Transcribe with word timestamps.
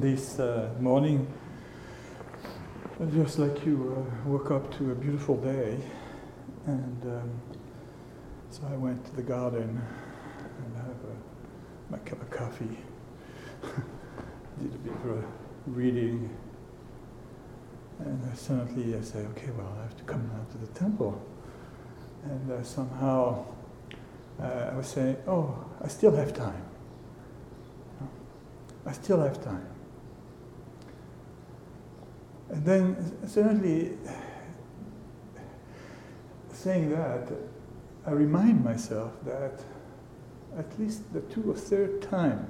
this 0.00 0.38
uh, 0.38 0.70
morning, 0.80 1.30
just 3.14 3.38
like 3.38 3.66
you 3.66 3.94
uh, 3.94 4.28
woke 4.28 4.50
up 4.50 4.74
to 4.78 4.90
a 4.90 4.94
beautiful 4.94 5.36
day, 5.36 5.78
and 6.64 7.02
um, 7.04 7.30
so 8.48 8.62
I 8.72 8.76
went 8.76 9.04
to 9.04 9.16
the 9.16 9.22
garden 9.22 9.82
and 10.64 10.76
have 10.76 10.86
a, 10.86 11.92
my 11.92 11.98
cup 11.98 12.22
of 12.22 12.30
coffee, 12.30 12.78
did 14.62 14.74
a 14.74 14.78
bit 14.78 14.92
of 14.92 15.24
reading, 15.66 16.34
and 17.98 18.38
suddenly 18.38 18.96
I 18.96 19.02
say, 19.02 19.18
okay, 19.18 19.50
well, 19.50 19.76
I 19.78 19.82
have 19.82 19.96
to 19.98 20.04
come 20.04 20.26
down 20.28 20.46
to 20.52 20.58
the 20.58 20.68
temple, 20.68 21.22
and 22.24 22.50
uh, 22.50 22.62
somehow 22.62 23.44
uh, 24.40 24.70
I 24.72 24.74
was 24.74 24.86
saying, 24.86 25.18
oh, 25.26 25.62
I 25.84 25.88
still 25.88 26.16
have 26.16 26.32
time. 26.32 26.64
I 28.86 28.92
still 28.92 29.20
have 29.20 29.44
time. 29.44 29.71
And 32.52 32.64
then 32.66 33.26
suddenly, 33.26 33.96
saying 36.52 36.90
that, 36.90 37.32
I 38.06 38.10
remind 38.10 38.62
myself 38.62 39.12
that 39.24 39.64
at 40.56 40.78
least 40.78 41.12
the 41.14 41.22
two 41.22 41.50
or 41.50 41.56
third 41.56 42.02
time 42.02 42.46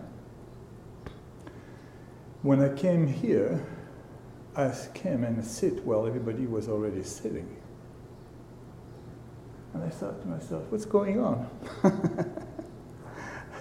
when 2.42 2.61
I 2.61 2.75
came 2.75 3.06
here, 3.06 3.65
I 4.56 4.75
came 4.92 5.23
and 5.23 5.45
sit 5.45 5.84
while 5.84 6.06
everybody 6.06 6.47
was 6.47 6.69
already 6.69 7.05
sitting. 7.05 7.56
And 9.73 9.84
I 9.84 9.89
thought 9.89 10.20
to 10.23 10.27
myself, 10.27 10.64
what's 10.70 10.84
going 10.84 11.20
on? 11.20 11.48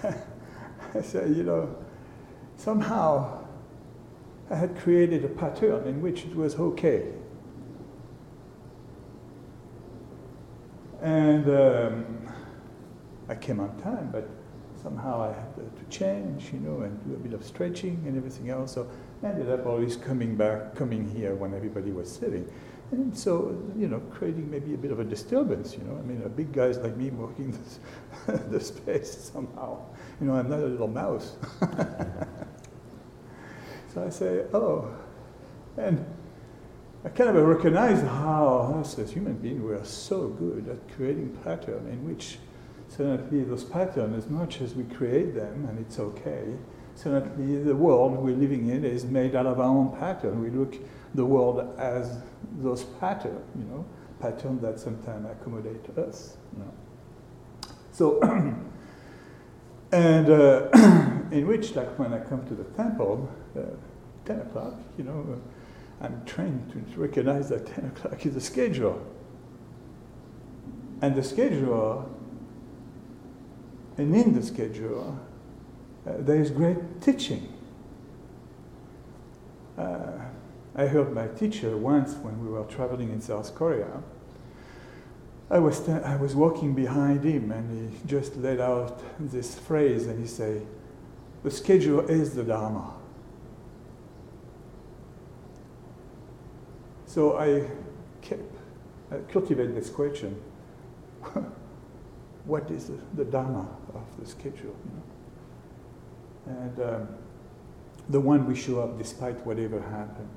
I 0.04 1.02
said, 1.04 1.36
you 1.38 1.44
know, 1.44 1.76
somehow 2.58 3.41
I 4.52 4.56
had 4.56 4.78
created 4.78 5.24
a 5.24 5.30
pattern 5.30 5.88
in 5.88 6.02
which 6.02 6.26
it 6.26 6.36
was 6.36 6.56
okay. 6.56 7.06
And 11.02 11.50
um, 11.50 12.30
I 13.30 13.36
came 13.36 13.62
on 13.62 13.76
time, 13.82 14.10
but 14.12 14.30
somehow 14.82 15.22
I 15.22 15.28
had 15.28 15.56
to, 15.56 15.62
change, 15.90 16.54
you 16.54 16.60
know, 16.60 16.82
and 16.82 17.04
do 17.06 17.14
a 17.16 17.18
bit 17.18 17.34
of 17.34 17.44
stretching 17.46 18.02
and 18.06 18.16
everything 18.18 18.50
else. 18.50 18.74
So 18.74 18.90
I 19.24 19.28
ended 19.28 19.50
up 19.50 19.66
always 19.66 19.98
coming 19.98 20.36
back, 20.38 20.74
coming 20.74 21.10
here 21.10 21.36
when 21.36 21.54
everybody 21.54 21.92
was 21.92 22.10
sitting. 22.10 22.50
And 22.92 23.18
so, 23.18 23.58
you 23.78 23.88
know, 23.88 24.00
creating 24.12 24.50
maybe 24.50 24.74
a 24.74 24.78
bit 24.78 24.92
of 24.92 25.00
a 25.00 25.04
disturbance, 25.04 25.74
you 25.78 25.84
know. 25.84 25.98
I 25.98 26.02
mean, 26.02 26.22
a 26.26 26.30
big 26.30 26.52
guys 26.52 26.78
like 26.78 26.96
me 26.98 27.10
walking 27.10 27.52
this, 28.28 28.42
the 28.50 28.60
space 28.60 29.32
somehow. 29.34 29.82
You 30.20 30.28
know, 30.28 30.34
I'm 30.34 30.50
not 30.50 30.60
a 30.60 30.68
little 30.68 30.88
mouse. 30.88 31.36
So 33.94 34.06
I 34.06 34.10
say, 34.10 34.46
oh. 34.54 34.90
And 35.78 36.06
I 37.04 37.10
kind 37.10 37.36
of 37.36 37.46
recognize 37.46 38.02
how, 38.02 38.76
us 38.80 38.98
as 39.00 39.12
human 39.12 39.34
beings, 39.34 39.62
we 39.62 39.74
are 39.74 39.84
so 39.84 40.30
good 40.30 40.70
at 40.70 40.96
creating 40.96 41.36
pattern 41.44 41.88
in 41.88 42.06
which 42.08 42.38
certainly 42.88 43.44
those 43.44 43.64
patterns, 43.64 44.24
as 44.24 44.30
much 44.30 44.62
as 44.62 44.76
we 44.76 44.84
create 44.84 45.34
them, 45.34 45.66
and 45.66 45.80
it's 45.80 46.00
okay, 46.00 46.56
certainly 46.96 47.64
the 47.64 47.76
world 47.76 48.18
we're 48.18 48.36
living 48.36 48.70
in 48.70 48.86
is 48.86 49.06
made 49.06 49.36
out 49.36 49.46
of 49.46 49.60
our 49.60 49.66
own 49.66 49.98
pattern. 49.98 50.42
We 50.42 50.50
look 50.50 50.76
the 51.16 51.26
world 51.26 51.76
as 51.80 52.20
those 52.60 52.84
patterns, 52.84 53.42
you 53.58 53.66
know, 53.66 53.86
patterns 54.20 54.62
that 54.62 54.80
sometimes 54.80 55.26
accommodate 55.26 55.90
us. 55.98 56.38
You 56.54 56.64
know. 56.64 56.74
So, 57.92 58.22
and 59.92 60.30
uh, 60.30 60.70
in 61.32 61.48
which, 61.48 61.76
like 61.76 61.98
when 61.98 62.14
I 62.14 62.20
come 62.20 62.46
to 62.48 62.54
the 62.54 62.66
temple, 62.76 63.30
uh, 63.58 63.62
10 64.26 64.42
o'clock, 64.42 64.76
you 64.98 65.04
know, 65.04 65.26
uh, 65.34 66.06
I'm 66.06 66.24
trained 66.26 66.72
to 66.94 67.00
recognize 67.00 67.50
that 67.50 67.68
10 67.68 67.86
o'clock 67.96 68.26
is 68.26 68.34
the 68.34 68.42
schedule. 68.42 69.02
And 71.02 71.16
the 71.16 71.24
schedule, 71.24 72.10
and 73.98 74.16
in 74.16 74.34
the 74.36 74.44
schedule, 74.44 75.20
uh, 76.08 76.14
there 76.20 76.40
is 76.40 76.52
great 76.52 77.02
teaching. 77.02 77.52
Uh, 79.78 80.12
I 80.76 80.86
heard 80.86 81.14
my 81.14 81.28
teacher 81.28 81.76
once 81.76 82.14
when 82.16 82.44
we 82.44 82.52
were 82.52 82.64
traveling 82.66 83.12
in 83.12 83.22
South 83.22 83.54
Korea. 83.56 84.04
I 85.50 85.60
was, 85.60 85.88
I 85.90 86.16
was 86.16 86.34
walking 86.34 86.74
behind 86.74 87.24
him 87.26 87.52
and 87.52 87.92
he 87.92 88.08
just 88.08 88.38
let 88.38 88.62
out 88.62 89.02
this 89.20 89.60
phrase 89.60 90.08
and 90.08 90.20
he 90.20 90.28
said, 90.28 90.66
The 91.44 91.52
schedule 91.52 92.02
is 92.02 92.36
the 92.36 92.44
Dharma. 92.44 92.94
So 97.06 97.38
I 97.38 97.68
kept, 98.22 98.44
cultivate 99.30 99.74
this 99.76 99.90
question 99.90 100.42
what 102.46 102.70
is 102.72 102.88
the, 102.88 103.00
the, 103.16 103.26
Dharma 103.26 103.68
of 103.94 104.06
the 104.20 104.26
schedule? 104.26 104.76
You 104.86 104.92
know? 104.96 106.60
And 106.62 106.80
um, 106.80 107.08
the 108.10 108.20
one 108.20 108.46
we 108.48 108.56
show 108.56 108.82
up 108.82 108.98
despite 108.98 109.46
whatever 109.46 109.82
happened, 109.82 110.30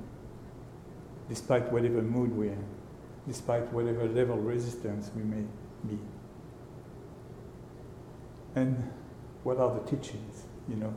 despite 1.29 1.71
whatever 1.71 2.01
mood 2.01 2.35
we're 2.35 2.51
in, 2.51 2.65
despite 3.27 3.71
whatever 3.73 4.05
level 4.07 4.37
of 4.37 4.45
resistance 4.45 5.11
we 5.15 5.23
may 5.23 5.43
be. 5.87 5.97
And 8.55 8.91
what 9.43 9.57
are 9.57 9.73
the 9.73 9.81
teachings, 9.81 10.44
you 10.69 10.75
know, 10.75 10.93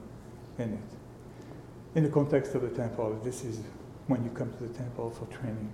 in 0.59 0.75
it? 0.75 1.97
In 1.97 2.05
the 2.05 2.11
context 2.11 2.55
of 2.55 2.62
the 2.62 2.69
temple, 2.69 3.19
this 3.25 3.45
is 3.45 3.61
when 4.06 4.25
you 4.25 4.31
come 4.31 4.53
to 4.59 4.65
the 4.65 4.75
temple 4.75 5.11
for 5.11 5.27
training. 5.27 5.73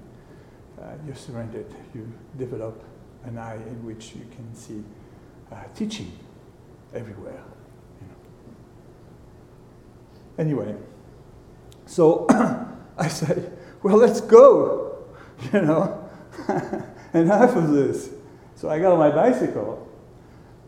Uh, 0.81 0.93
you're 1.06 1.15
surrendered, 1.15 1.72
you 1.94 2.12
develop 2.37 2.83
an 3.25 3.38
eye 3.38 3.56
in 3.56 3.84
which 3.84 4.15
you 4.15 4.27
can 4.34 4.54
see 4.54 4.83
uh, 5.53 5.56
teaching 5.75 6.12
everywhere. 6.94 7.43
You 8.00 8.09
know. 8.09 8.15
Anyway, 10.38 10.77
so 11.87 12.27
I 12.99 13.09
say, 13.09 13.50
well, 13.83 13.97
let's 13.97 14.21
go, 14.21 15.04
you 15.53 15.62
know, 15.62 16.09
enough 17.15 17.56
of 17.56 17.71
this. 17.71 18.10
So 18.56 18.69
I 18.69 18.78
got 18.78 18.93
on 18.93 18.99
my 18.99 19.10
bicycle, 19.10 19.87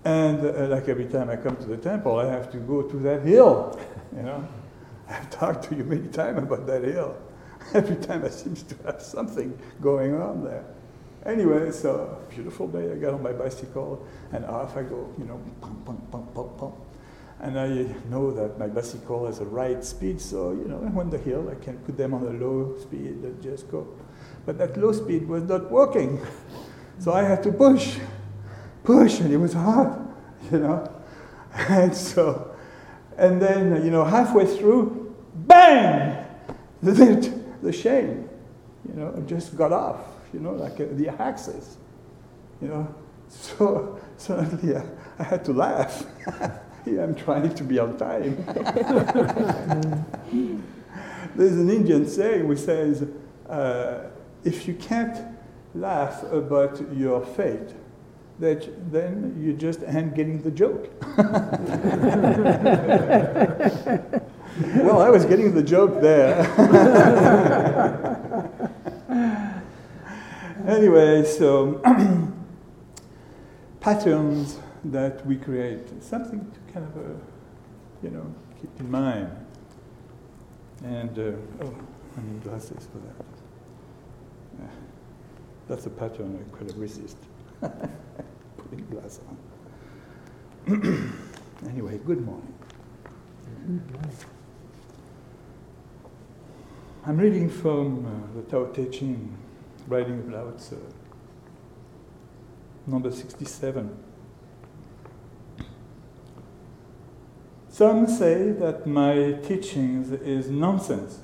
and 0.07 0.47
uh, 0.47 0.69
like 0.69 0.89
every 0.89 1.07
time 1.07 1.31
I 1.31 1.37
come 1.37 1.57
to 1.57 1.67
the 1.67 1.77
temple, 1.77 2.21
I 2.21 2.27
have 2.27 2.53
to 2.53 2.59
go 2.59 2.83
to 2.83 2.97
that 2.99 3.23
hill, 3.25 3.77
you 4.15 4.23
know. 4.23 4.47
I've 5.09 5.29
talked 5.31 5.65
to 5.69 5.75
you 5.75 5.83
many 5.83 6.07
times 6.09 6.39
about 6.39 6.65
that 6.69 6.85
hill. 6.85 7.17
Every 7.75 7.97
time 7.97 8.25
I 8.25 8.29
seems 8.29 8.63
to 8.65 8.77
have 8.85 9.03
something 9.03 9.57
going 9.81 10.15
on 10.21 10.45
there. 10.45 10.65
Anyway, 11.25 11.73
so 11.73 12.25
beautiful 12.31 12.69
day. 12.69 12.93
I 12.93 12.97
got 12.97 13.15
on 13.15 13.23
my 13.23 13.33
bicycle 13.33 14.07
and 14.33 14.45
off 14.45 14.77
I 14.77 14.83
go, 14.83 15.13
you 15.19 15.25
know, 15.25 15.41
pump, 15.61 15.85
pump, 15.85 16.11
pump, 16.11 16.35
pump, 16.35 16.59
pump. 16.59 16.75
And 17.41 17.59
I 17.59 17.69
know 18.09 18.31
that 18.33 18.59
my 18.59 18.69
bicycle 18.69 19.27
has 19.27 19.41
a 19.41 19.45
right 19.45 19.85
speed, 19.85 20.21
so 20.21 20.53
you 20.53 20.67
know, 20.69 20.77
when 20.77 21.11
the 21.11 21.19
hill, 21.19 21.49
I 21.51 21.63
can 21.63 21.79
put 21.79 21.97
them 21.97 22.15
on 22.15 22.23
a 22.23 22.31
low 22.31 22.77
speed 22.81 23.25
and 23.25 23.43
just 23.43 23.69
go. 23.71 23.87
But 24.45 24.59
that 24.59 24.77
low 24.77 24.93
speed 24.93 25.29
was 25.29 25.43
not 25.43 25.71
working, 25.71 26.21
so 26.99 27.13
I 27.13 27.25
had 27.25 27.43
to 27.43 27.53
push, 27.53 27.99
push, 28.87 29.21
and 29.21 29.33
it 29.33 29.37
was 29.37 29.53
hard, 29.53 29.93
you 30.51 30.59
know. 30.61 30.91
And 31.53 31.95
so, 31.95 32.55
and 33.19 33.43
then 33.43 33.85
you 33.85 33.91
know, 33.91 34.05
halfway 34.05 34.47
through, 34.47 35.15
bang! 35.35 36.25
the 36.83 37.33
the 37.63 37.73
shame, 37.73 38.29
you 38.89 38.95
know, 38.95 39.23
just 39.27 39.57
got 39.57 39.73
off, 39.73 40.01
you 40.33 40.41
know, 40.41 40.53
like 40.53 40.81
uh, 40.81 40.85
the 40.93 41.09
axis, 41.21 41.77
you 42.61 42.69
know. 42.69 42.95
So 43.29 43.99
suddenly 44.17 44.77
I, 44.77 44.85
I 45.19 45.23
had 45.23 45.45
to 45.47 45.53
laugh. 45.53 46.07
Here 46.85 47.03
I'm 47.03 47.17
trying 47.17 47.53
to 47.53 47.65
be 47.65 47.81
on 47.81 47.97
time. 47.97 48.37
There's 51.35 51.53
an 51.53 51.69
Indian 51.69 52.09
saying 52.09 52.47
which 52.47 52.61
says, 52.61 53.09
uh, 53.49 54.05
if 54.45 54.69
you 54.69 54.75
can't 54.75 55.37
laugh 55.75 56.23
about 56.33 56.81
your 56.95 57.25
fate, 57.27 57.75
that 58.39 58.93
then 58.93 59.37
you 59.41 59.53
just 59.55 59.83
end 59.83 60.15
getting 60.15 60.43
the 60.43 60.51
joke. 60.51 60.91
well, 64.85 65.01
I 65.01 65.09
was 65.09 65.25
getting 65.25 65.55
the 65.55 65.63
joke 65.63 66.01
there. 66.01 66.37
anyway, 70.67 71.25
so 71.25 71.81
patterns 73.81 74.59
that 74.85 75.25
we 75.27 75.37
create, 75.37 76.03
something 76.03 76.41
to 76.41 76.73
kind 76.73 76.87
of, 76.87 76.97
uh, 76.97 77.09
you 78.03 78.11
know, 78.11 78.35
keep 78.61 78.71
in 78.81 78.91
mind. 78.91 79.31
And, 80.85 81.19
uh, 81.19 81.65
oh, 81.65 81.75
I 82.17 82.21
need 82.21 82.43
glasses 82.43 82.87
for 82.93 82.99
that. 82.99 83.25
Uh, 84.63 84.69
that's 85.69 85.87
a 85.87 85.91
pattern 85.91 86.39
I 86.39 86.57
couldn't 86.57 86.79
resist. 86.79 87.17
Putting 87.61 88.87
glass 88.91 89.21
on. 90.67 91.13
anyway, 91.69 91.99
good 92.05 92.25
morning. 92.25 92.55
I'm 97.07 97.17
reading 97.17 97.49
from 97.49 98.05
uh, 98.05 98.37
the 98.37 98.43
Tao 98.43 98.67
Te 98.67 98.87
Ching, 98.91 99.37
writing 99.87 100.19
of 100.19 100.31
Lao 100.31 100.51
Tzu, 100.51 100.77
number 102.87 103.11
67. 103.11 104.05
Some 107.71 108.07
say 108.07 108.53
that 108.53 108.87
my 108.87 109.39
teachings 109.43 110.11
is 110.11 110.51
nonsense. 110.51 111.21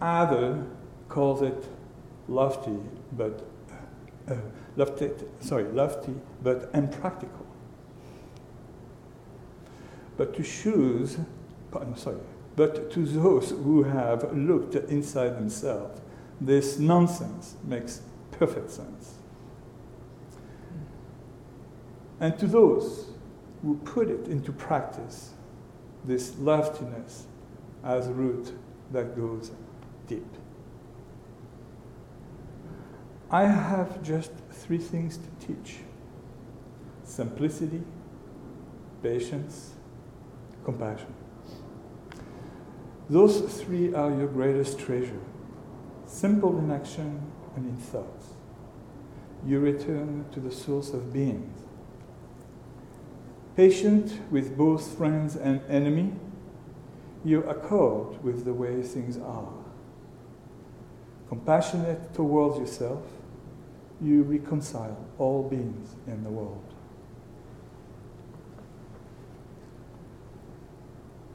Other 0.00 0.66
calls 1.08 1.42
it 1.42 1.64
lofty, 2.28 2.78
but 3.12 3.51
uh, 4.28 4.36
lofty, 4.76 5.10
sorry, 5.40 5.64
lofty, 5.64 6.14
but 6.42 6.70
impractical. 6.74 7.46
But 10.16 10.34
to 10.36 10.42
choose, 10.42 11.18
sorry, 11.96 12.18
but 12.54 12.90
to 12.92 13.06
those 13.06 13.50
who 13.50 13.82
have 13.84 14.36
looked 14.36 14.74
inside 14.74 15.36
themselves, 15.36 16.00
this 16.40 16.78
nonsense 16.78 17.56
makes 17.64 18.02
perfect 18.30 18.70
sense. 18.70 19.14
And 22.20 22.38
to 22.38 22.46
those 22.46 23.10
who 23.62 23.76
put 23.78 24.10
it 24.10 24.28
into 24.28 24.52
practice, 24.52 25.30
this 26.04 26.36
loftiness 26.38 27.26
as 27.84 28.08
root 28.08 28.52
that 28.92 29.16
goes 29.16 29.50
deep. 30.06 30.26
I 33.32 33.46
have 33.46 34.02
just 34.02 34.30
three 34.50 34.78
things 34.78 35.16
to 35.16 35.46
teach 35.46 35.78
simplicity, 37.02 37.82
patience, 39.02 39.72
compassion. 40.64 41.14
Those 43.08 43.40
three 43.62 43.94
are 43.94 44.10
your 44.10 44.28
greatest 44.28 44.78
treasure 44.78 45.20
simple 46.12 46.58
in 46.58 46.70
action 46.70 47.22
and 47.56 47.66
in 47.66 47.76
thoughts. 47.76 48.34
You 49.46 49.60
return 49.60 50.26
to 50.32 50.40
the 50.40 50.50
source 50.50 50.90
of 50.90 51.12
being. 51.12 51.52
Patient 53.56 54.20
with 54.30 54.56
both 54.56 54.96
friends 54.96 55.36
and 55.36 55.62
enemy, 55.68 56.12
you 57.24 57.42
accord 57.44 58.22
with 58.22 58.44
the 58.44 58.52
way 58.52 58.82
things 58.82 59.16
are. 59.16 59.52
Compassionate 61.28 62.12
towards 62.14 62.58
yourself, 62.58 63.02
you 64.02 64.22
reconcile 64.22 64.96
all 65.18 65.48
beings 65.48 65.94
in 66.06 66.24
the 66.24 66.30
world. 66.30 66.64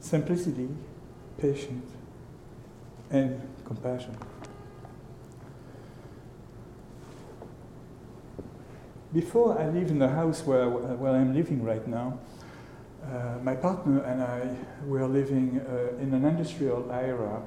Simplicity, 0.00 0.68
patience, 1.38 1.90
and 3.10 3.40
compassion. 3.64 4.16
Before 9.12 9.58
I 9.58 9.68
live 9.68 9.90
in 9.90 9.98
the 9.98 10.08
house 10.08 10.44
where, 10.44 10.68
where 10.68 11.12
I'm 11.12 11.34
living 11.34 11.64
right 11.64 11.86
now, 11.88 12.18
uh, 13.02 13.38
my 13.42 13.54
partner 13.54 14.02
and 14.02 14.22
I 14.22 14.54
were 14.86 15.06
living 15.06 15.60
uh, 15.60 15.96
in 15.98 16.12
an 16.12 16.24
industrial 16.26 16.90
area 16.92 17.40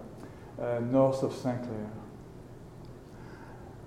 uh, 0.59 0.79
north 0.79 1.21
of 1.21 1.33
St. 1.33 1.61
Clair. 1.61 2.00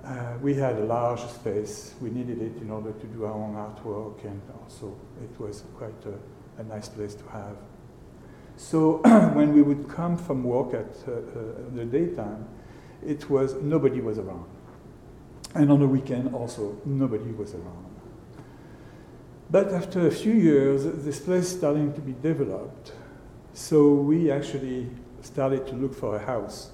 Uh, 0.04 0.36
we 0.42 0.52
had 0.52 0.76
a 0.76 0.84
large 0.84 1.20
space. 1.20 1.94
We 2.02 2.10
needed 2.10 2.42
it 2.42 2.60
in 2.60 2.70
order 2.70 2.92
to 2.92 3.06
do 3.06 3.24
our 3.24 3.32
own 3.32 3.54
artwork, 3.54 4.22
and 4.24 4.42
also 4.60 4.94
it 5.22 5.40
was 5.40 5.64
quite 5.78 5.94
a, 6.04 6.60
a 6.60 6.64
nice 6.64 6.90
place 6.90 7.14
to 7.14 7.24
have. 7.30 7.56
So 8.56 8.98
when 9.32 9.54
we 9.54 9.62
would 9.62 9.88
come 9.88 10.18
from 10.18 10.44
work 10.44 10.74
at 10.74 11.08
uh, 11.08 11.12
uh, 11.12 11.22
the 11.72 11.86
daytime, 11.86 12.46
it 13.06 13.30
was 13.30 13.54
nobody 13.54 14.02
was 14.02 14.18
around. 14.18 14.44
And 15.54 15.70
on 15.72 15.80
the 15.80 15.86
weekend 15.86 16.34
also, 16.34 16.76
nobody 16.84 17.30
was 17.32 17.54
around. 17.54 17.94
But 19.50 19.72
after 19.72 20.06
a 20.06 20.10
few 20.10 20.34
years, 20.34 20.84
this 21.04 21.20
place 21.20 21.48
starting 21.48 21.94
to 21.94 22.00
be 22.00 22.12
developed. 22.12 22.92
So 23.54 23.94
we 23.94 24.30
actually 24.30 24.90
started 25.22 25.66
to 25.68 25.74
look 25.74 25.94
for 25.94 26.16
a 26.16 26.18
house. 26.18 26.72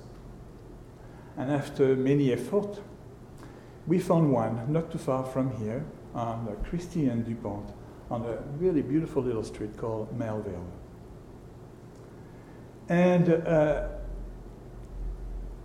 And 1.36 1.52
after 1.52 1.94
many 1.94 2.32
efforts, 2.32 2.80
we 3.90 3.98
found 3.98 4.30
one 4.30 4.72
not 4.72 4.92
too 4.92 4.98
far 4.98 5.24
from 5.24 5.50
here 5.56 5.84
on 6.14 6.56
Christie 6.62 7.08
and 7.08 7.26
DuPont 7.26 7.70
on 8.08 8.22
a 8.22 8.36
really 8.56 8.82
beautiful 8.82 9.20
little 9.20 9.42
street 9.42 9.76
called 9.76 10.16
Melville. 10.16 10.64
And 12.88 13.30
uh, 13.48 13.88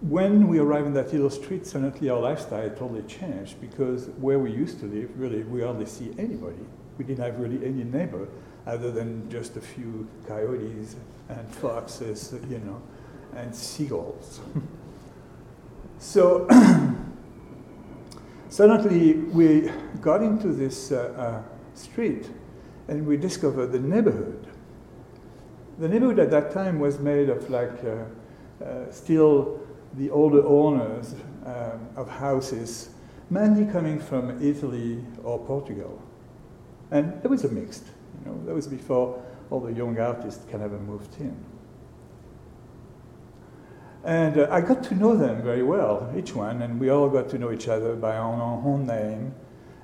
when 0.02 0.48
we 0.48 0.58
arrived 0.58 0.88
in 0.88 0.94
that 0.96 1.14
little 1.14 1.30
street, 1.30 1.68
suddenly 1.68 2.10
our 2.10 2.20
lifestyle 2.20 2.68
totally 2.72 3.04
changed 3.04 3.62
because 3.62 4.08
where 4.18 4.40
we 4.40 4.52
used 4.52 4.80
to 4.80 4.88
live, 4.88 5.12
really, 5.20 5.44
we 5.44 5.62
hardly 5.62 5.86
see 5.86 6.12
anybody. 6.18 6.66
We 6.98 7.06
didn't 7.06 7.24
have 7.24 7.40
really 7.40 7.64
any 7.64 7.84
neighbor 7.84 8.28
other 8.66 8.90
than 8.90 9.30
just 9.30 9.56
a 9.56 9.62
few 9.62 10.08
coyotes 10.28 10.96
and 11.30 11.48
foxes, 11.48 12.34
you 12.50 12.58
know, 12.58 12.82
and 13.36 13.56
seagulls. 13.56 14.40
so 16.00 16.48
suddenly 18.56 19.16
we 19.36 19.70
got 20.00 20.24
into 20.24 20.48
this 20.48 20.94
uh, 20.94 21.14
uh, 21.18 21.78
street 21.78 22.30
and 22.88 23.06
we 23.06 23.18
discovered 23.18 23.68
the 23.68 23.80
neighborhood. 23.80 24.48
The 25.78 25.90
neighborhood 25.90 26.20
at 26.20 26.32
that 26.32 26.52
time 26.52 26.80
was 26.80 26.98
made 27.00 27.30
of 27.30 27.50
like 27.50 27.84
uh, 27.84 28.64
uh 28.64 28.92
still 28.92 29.60
the 29.96 30.10
older 30.10 30.46
owners 30.48 31.16
um, 31.46 31.90
of 31.98 32.10
houses, 32.10 32.92
mainly 33.30 33.70
coming 33.70 34.00
from 34.00 34.42
Italy 34.42 35.04
or 35.24 35.38
Portugal. 35.40 36.02
And 36.92 37.22
there 37.22 37.30
was 37.30 37.44
a 37.44 37.50
mixed, 37.50 37.84
you 38.24 38.32
know, 38.32 38.46
that 38.46 38.54
was 38.54 38.68
before 38.68 39.22
all 39.50 39.60
the 39.60 39.74
young 39.74 40.00
artists 40.00 40.46
kind 40.50 40.64
of 40.64 40.72
moved 40.82 41.20
in. 41.20 41.36
And 44.06 44.38
uh, 44.38 44.48
I 44.52 44.62
got 44.62 44.84
to 44.84 44.96
know 44.96 45.18
them 45.18 45.42
very 45.42 45.64
well, 45.64 46.14
each 46.16 46.36
one, 46.36 46.62
and 46.62 46.80
we 46.80 46.90
all 46.90 47.10
got 47.10 47.28
to 47.30 47.40
know 47.40 47.52
each 47.52 47.68
other 47.68 47.96
by 47.96 48.16
our 48.16 48.34
own 48.34 48.86
name. 48.86 49.34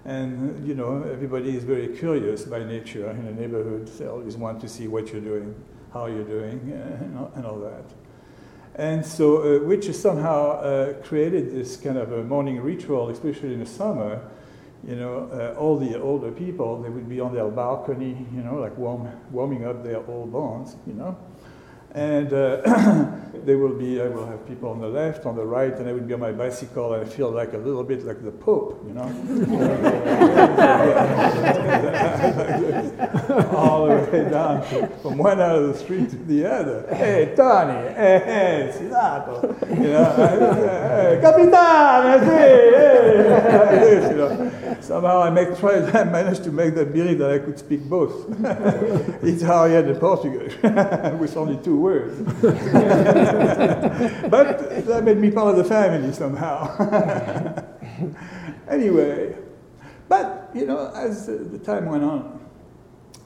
And, 0.05 0.67
you 0.67 0.75
know, 0.75 1.03
everybody 1.11 1.55
is 1.55 1.63
very 1.63 1.87
curious 1.97 2.43
by 2.43 2.63
nature 2.63 3.09
in 3.09 3.27
a 3.27 3.33
neighborhood. 3.33 3.87
They 3.87 4.05
always 4.05 4.37
want 4.37 4.61
to 4.61 4.69
see 4.69 4.87
what 4.87 5.11
you're 5.11 5.21
doing, 5.21 5.55
how 5.91 6.05
you're 6.05 6.23
doing, 6.23 6.71
and 7.01 7.17
all, 7.17 7.31
and 7.35 7.45
all 7.47 7.59
that. 7.61 7.85
And 8.75 9.03
so, 9.03 9.57
uh, 9.57 9.65
which 9.65 9.91
somehow 9.95 10.51
uh, 10.51 10.93
created 11.01 11.51
this 11.51 11.75
kind 11.75 11.97
of 11.97 12.11
a 12.11 12.23
morning 12.23 12.61
ritual, 12.61 13.09
especially 13.09 13.53
in 13.53 13.59
the 13.59 13.65
summer. 13.65 14.21
You 14.87 14.95
know, 14.95 15.29
uh, 15.31 15.59
all 15.59 15.77
the 15.77 15.99
older 15.99 16.31
people, 16.31 16.81
they 16.81 16.89
would 16.89 17.09
be 17.09 17.19
on 17.19 17.33
their 17.33 17.49
balcony, 17.49 18.25
you 18.33 18.41
know, 18.41 18.55
like 18.55 18.77
warm, 18.77 19.11
warming 19.31 19.65
up 19.65 19.83
their 19.83 20.05
old 20.07 20.31
bones, 20.31 20.75
you 20.87 20.93
know. 20.93 21.17
And 21.93 22.31
uh, 22.31 22.61
they 23.45 23.55
will 23.55 23.77
be, 23.77 24.01
I 24.01 24.07
will 24.07 24.25
have 24.25 24.47
people 24.47 24.69
on 24.69 24.79
the 24.79 24.87
left, 24.87 25.25
on 25.25 25.35
the 25.35 25.43
right, 25.43 25.73
and 25.73 25.89
I 25.89 25.91
would 25.91 26.07
be 26.07 26.13
on 26.13 26.21
my 26.21 26.31
bicycle 26.31 26.93
and 26.93 27.05
I 27.05 27.09
feel 27.09 27.29
like 27.31 27.51
a 27.53 27.57
little 27.57 27.83
bit 27.83 28.05
like 28.05 28.23
the 28.23 28.31
Pope, 28.31 28.81
you 28.87 28.93
know. 28.93 29.01
All 33.57 33.87
the 33.87 33.95
way 34.09 34.29
down 34.29 34.63
from 35.01 35.17
one 35.17 35.41
end 35.41 35.51
of 35.51 35.67
the 35.67 35.73
street 35.77 36.09
to 36.11 36.15
the 36.15 36.45
other. 36.49 36.85
Hey, 36.95 37.33
Tony, 37.35 37.89
hey, 37.93 38.21
hey, 38.23 38.71
Sinato, 38.73 39.69
you 39.69 39.89
know, 39.89 40.13
hey, 40.95 41.19
Capitano, 41.21 42.19
hey, 42.25 44.09
you 44.09 44.15
know. 44.15 44.70
Somehow 44.81 45.21
I 45.21 45.29
make 45.29 45.63
I 45.63 46.03
managed 46.03 46.43
to 46.45 46.51
make 46.51 46.73
that 46.75 46.91
believe 46.91 47.19
that 47.19 47.31
I 47.31 47.39
could 47.39 47.59
speak 47.59 47.83
both. 47.83 48.27
Italian 49.23 49.87
and 49.89 49.99
Portuguese, 49.99 50.55
with 51.19 51.37
only 51.37 51.57
two 51.63 51.77
words. 51.77 52.19
but 54.29 54.85
that 54.85 55.03
made 55.03 55.17
me 55.17 55.31
part 55.31 55.49
of 55.49 55.57
the 55.57 55.63
family 55.63 56.11
somehow. 56.11 56.75
anyway, 58.67 59.35
but 60.09 60.49
you 60.53 60.65
know, 60.65 60.91
as 60.95 61.27
the 61.27 61.59
time 61.59 61.85
went 61.85 62.03
on, 62.03 62.39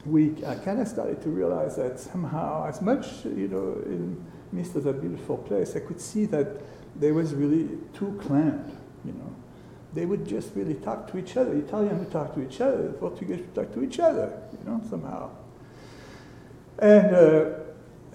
we 0.06 0.36
I 0.46 0.56
kind 0.56 0.82
of 0.82 0.88
started 0.88 1.22
to 1.24 1.30
realize 1.30 1.78
that 1.78 2.00
somehow, 2.00 2.66
as 2.68 2.82
much 2.82 3.26
you 3.26 3.48
know, 3.48 3.82
in 3.86 4.24
Mr. 4.54 4.84
that 4.84 5.02
beautiful 5.02 5.38
place, 5.38 5.76
I 5.76 5.80
could 5.80 6.02
see 6.02 6.26
that 6.26 6.62
there 6.96 7.14
was 7.14 7.34
really 7.34 7.70
two 7.94 8.20
clans. 8.22 8.74
You 9.06 9.14
know, 9.14 9.36
they 9.96 10.06
would 10.06 10.28
just 10.28 10.52
really 10.56 10.76
talk 10.76 11.10
to 11.12 11.18
each 11.18 11.38
other. 11.38 11.54
Italian 11.56 11.98
would 12.00 12.12
talk 12.12 12.36
to 12.36 12.42
each 12.48 12.62
other. 12.62 12.92
Portuguese 13.00 13.40
would 13.40 13.56
talk 13.56 13.74
to 13.74 13.82
each 13.82 14.00
other. 14.00 14.40
You 14.52 14.70
know, 14.70 14.82
somehow. 14.90 15.32
And 16.78 17.16
uh, 17.16 17.50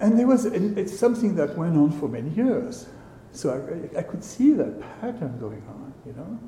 and 0.01 0.17
there 0.17 0.25
was, 0.25 0.45
it's 0.45 0.97
something 0.97 1.35
that 1.35 1.55
went 1.55 1.77
on 1.77 1.91
for 1.91 2.09
many 2.09 2.31
years. 2.31 2.87
So 3.33 3.51
I, 3.95 3.99
I 3.99 4.01
could 4.01 4.23
see 4.23 4.51
that 4.53 4.81
pattern 4.99 5.37
going 5.39 5.61
on, 5.69 5.93
you 6.05 6.13
know. 6.13 6.39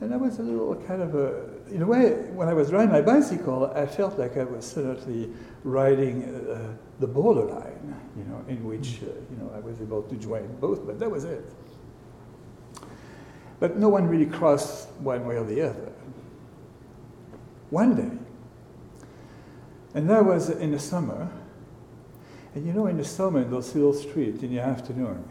And 0.00 0.14
I 0.14 0.16
was 0.16 0.38
a 0.38 0.42
little 0.42 0.76
kind 0.76 1.02
of 1.02 1.14
a, 1.16 1.44
in 1.70 1.82
a 1.82 1.86
way, 1.86 2.10
when 2.32 2.48
I 2.48 2.54
was 2.54 2.72
riding 2.72 2.92
my 2.92 3.02
bicycle, 3.02 3.66
I 3.74 3.86
felt 3.86 4.16
like 4.16 4.36
I 4.36 4.44
was 4.44 4.64
certainly 4.64 5.32
riding 5.64 6.24
uh, 6.24 6.74
the 7.00 7.06
borderline, 7.08 7.96
you 8.16 8.24
know, 8.24 8.44
in 8.48 8.64
which, 8.64 9.00
uh, 9.02 9.06
you 9.06 9.36
know, 9.38 9.50
I 9.54 9.58
was 9.58 9.80
able 9.80 10.02
to 10.02 10.14
join 10.16 10.46
both, 10.60 10.86
but 10.86 11.00
that 11.00 11.10
was 11.10 11.24
it. 11.24 11.44
But 13.62 13.76
no 13.76 13.88
one 13.88 14.08
really 14.08 14.26
crossed 14.26 14.90
one 14.94 15.24
way 15.24 15.36
or 15.36 15.44
the 15.44 15.62
other. 15.62 15.92
One 17.70 17.94
day, 17.94 18.10
and 19.94 20.10
that 20.10 20.24
was 20.24 20.50
in 20.50 20.72
the 20.72 20.80
summer, 20.80 21.30
and 22.56 22.66
you 22.66 22.72
know, 22.72 22.88
in 22.88 22.96
the 22.96 23.04
summer, 23.04 23.40
in 23.40 23.52
those 23.52 23.72
little 23.72 23.92
streets 23.92 24.42
in 24.42 24.52
the 24.52 24.58
afternoon, 24.58 25.22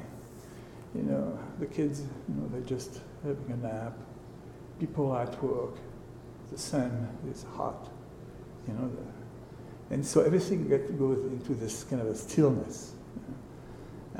you 0.95 1.01
know, 1.01 1.37
the 1.59 1.65
kids, 1.65 2.03
you 2.29 2.35
know, 2.35 2.47
they're 2.53 2.61
just 2.61 3.01
having 3.21 3.51
a 3.51 3.57
nap, 3.57 3.97
people 4.79 5.11
are 5.11 5.23
at 5.23 5.43
work, 5.43 5.75
the 6.53 6.57
sun 6.57 7.09
is 7.29 7.43
hot, 7.57 7.89
you 8.65 8.73
know, 8.75 8.89
the, 8.89 9.93
and 9.93 10.05
so 10.05 10.21
everything 10.21 10.69
goes 10.69 11.17
into 11.33 11.53
this 11.53 11.83
kind 11.83 12.01
of 12.01 12.07
a 12.07 12.15
stillness. 12.15 12.93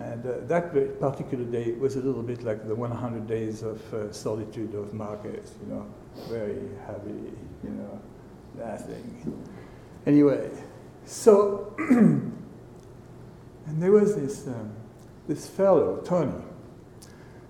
And 0.02 0.26
uh, 0.26 0.34
that 0.48 1.00
particular 1.00 1.46
day 1.46 1.74
was 1.74 1.96
a 1.96 2.02
little 2.02 2.24
bit 2.24 2.44
like 2.44 2.68
the 2.68 2.74
100 2.74 3.28
days 3.28 3.62
of 3.62 3.94
uh, 3.94 4.12
solitude 4.12 4.74
of 4.74 4.94
Marquez, 4.94 5.54
you 5.62 5.74
know, 5.74 5.86
very 6.28 6.62
heavy, 6.88 7.32
you 7.64 7.70
know, 7.70 8.02
nothing. 8.58 9.46
Anyway, 10.08 10.50
so, 11.06 11.76
and 11.78 12.34
there 13.78 13.92
was 13.92 14.16
this, 14.16 14.48
um, 14.48 14.74
this 15.28 15.48
fellow, 15.48 16.02
Tony. 16.04 16.42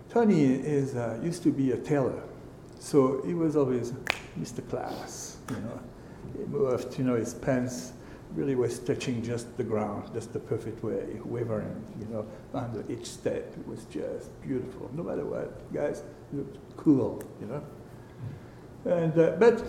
Tony 0.09 0.43
is, 0.43 0.95
uh, 0.95 1.17
used 1.23 1.43
to 1.43 1.51
be 1.51 1.71
a 1.71 1.77
tailor, 1.77 2.21
so 2.79 3.21
he 3.25 3.33
was 3.33 3.55
always 3.55 3.93
Mr. 4.37 4.67
Class, 4.69 5.37
you 5.49 5.55
know. 5.57 5.79
He 6.37 6.43
moved, 6.45 6.97
you 6.97 7.05
know, 7.05 7.15
his 7.15 7.33
pants 7.33 7.93
really 8.35 8.55
was 8.55 8.79
touching 8.79 9.21
just 9.21 9.57
the 9.57 9.63
ground, 9.63 10.09
just 10.13 10.33
the 10.33 10.39
perfect 10.39 10.83
way, 10.83 11.19
wavering, 11.25 11.83
you 11.99 12.07
know, 12.07 12.25
under 12.53 12.83
each 12.91 13.05
step. 13.05 13.53
It 13.57 13.67
was 13.67 13.85
just 13.85 14.29
beautiful. 14.41 14.89
No 14.93 15.03
matter 15.03 15.25
what, 15.25 15.73
guys 15.73 16.03
looked 16.33 16.57
cool, 16.77 17.23
you 17.39 17.47
know. 17.47 17.63
And 18.85 19.17
uh, 19.17 19.35
but 19.37 19.63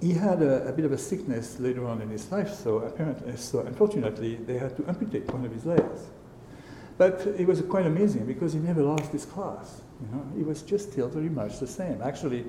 he 0.00 0.12
had 0.12 0.42
a, 0.42 0.68
a, 0.68 0.72
bit 0.72 0.84
of 0.84 0.92
a 0.92 0.98
sickness 0.98 1.60
later 1.60 1.86
on 1.86 2.00
in 2.00 2.10
his 2.10 2.30
life, 2.32 2.52
so 2.52 2.78
apparently, 2.78 3.36
so 3.36 3.60
unfortunately, 3.60 4.36
they 4.36 4.58
had 4.58 4.76
to 4.76 4.88
amputate 4.88 5.30
one 5.32 5.44
of 5.44 5.52
his 5.52 5.64
legs. 5.64 6.06
But 6.98 7.20
it 7.38 7.46
was 7.46 7.60
quite 7.62 7.86
amazing 7.86 8.26
because 8.26 8.52
he 8.52 8.58
never 8.58 8.82
lost 8.82 9.12
his 9.12 9.24
class. 9.24 9.80
You 10.00 10.16
know, 10.16 10.26
he 10.36 10.42
was 10.42 10.62
just 10.62 10.92
still 10.92 11.08
very 11.08 11.28
much 11.28 11.58
the 11.58 11.66
same. 11.66 12.02
Actually, 12.02 12.44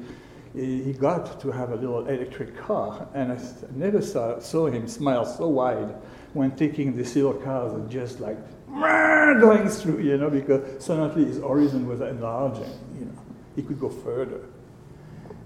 he 0.55 0.93
got 0.93 1.39
to 1.41 1.51
have 1.51 1.72
a 1.72 1.75
little 1.75 2.07
electric 2.07 2.55
car, 2.55 3.07
and 3.13 3.31
I 3.31 3.39
never 3.74 4.01
saw, 4.01 4.39
saw 4.39 4.67
him 4.67 4.88
smile 4.88 5.25
so 5.25 5.48
wide 5.48 5.95
when 6.33 6.51
taking 6.55 6.95
these 6.95 7.15
little 7.15 7.33
cars 7.33 7.74
and 7.74 7.89
just 7.89 8.19
like 8.19 8.38
going 8.69 9.67
through, 9.67 10.00
you 10.00 10.17
know, 10.17 10.29
because 10.29 10.83
suddenly 10.83 11.25
his 11.25 11.38
horizon 11.38 11.88
was 11.88 12.01
enlarging, 12.01 12.72
you 12.98 13.05
know. 13.05 13.17
He 13.55 13.62
could 13.62 13.79
go 13.79 13.89
further. 13.89 14.41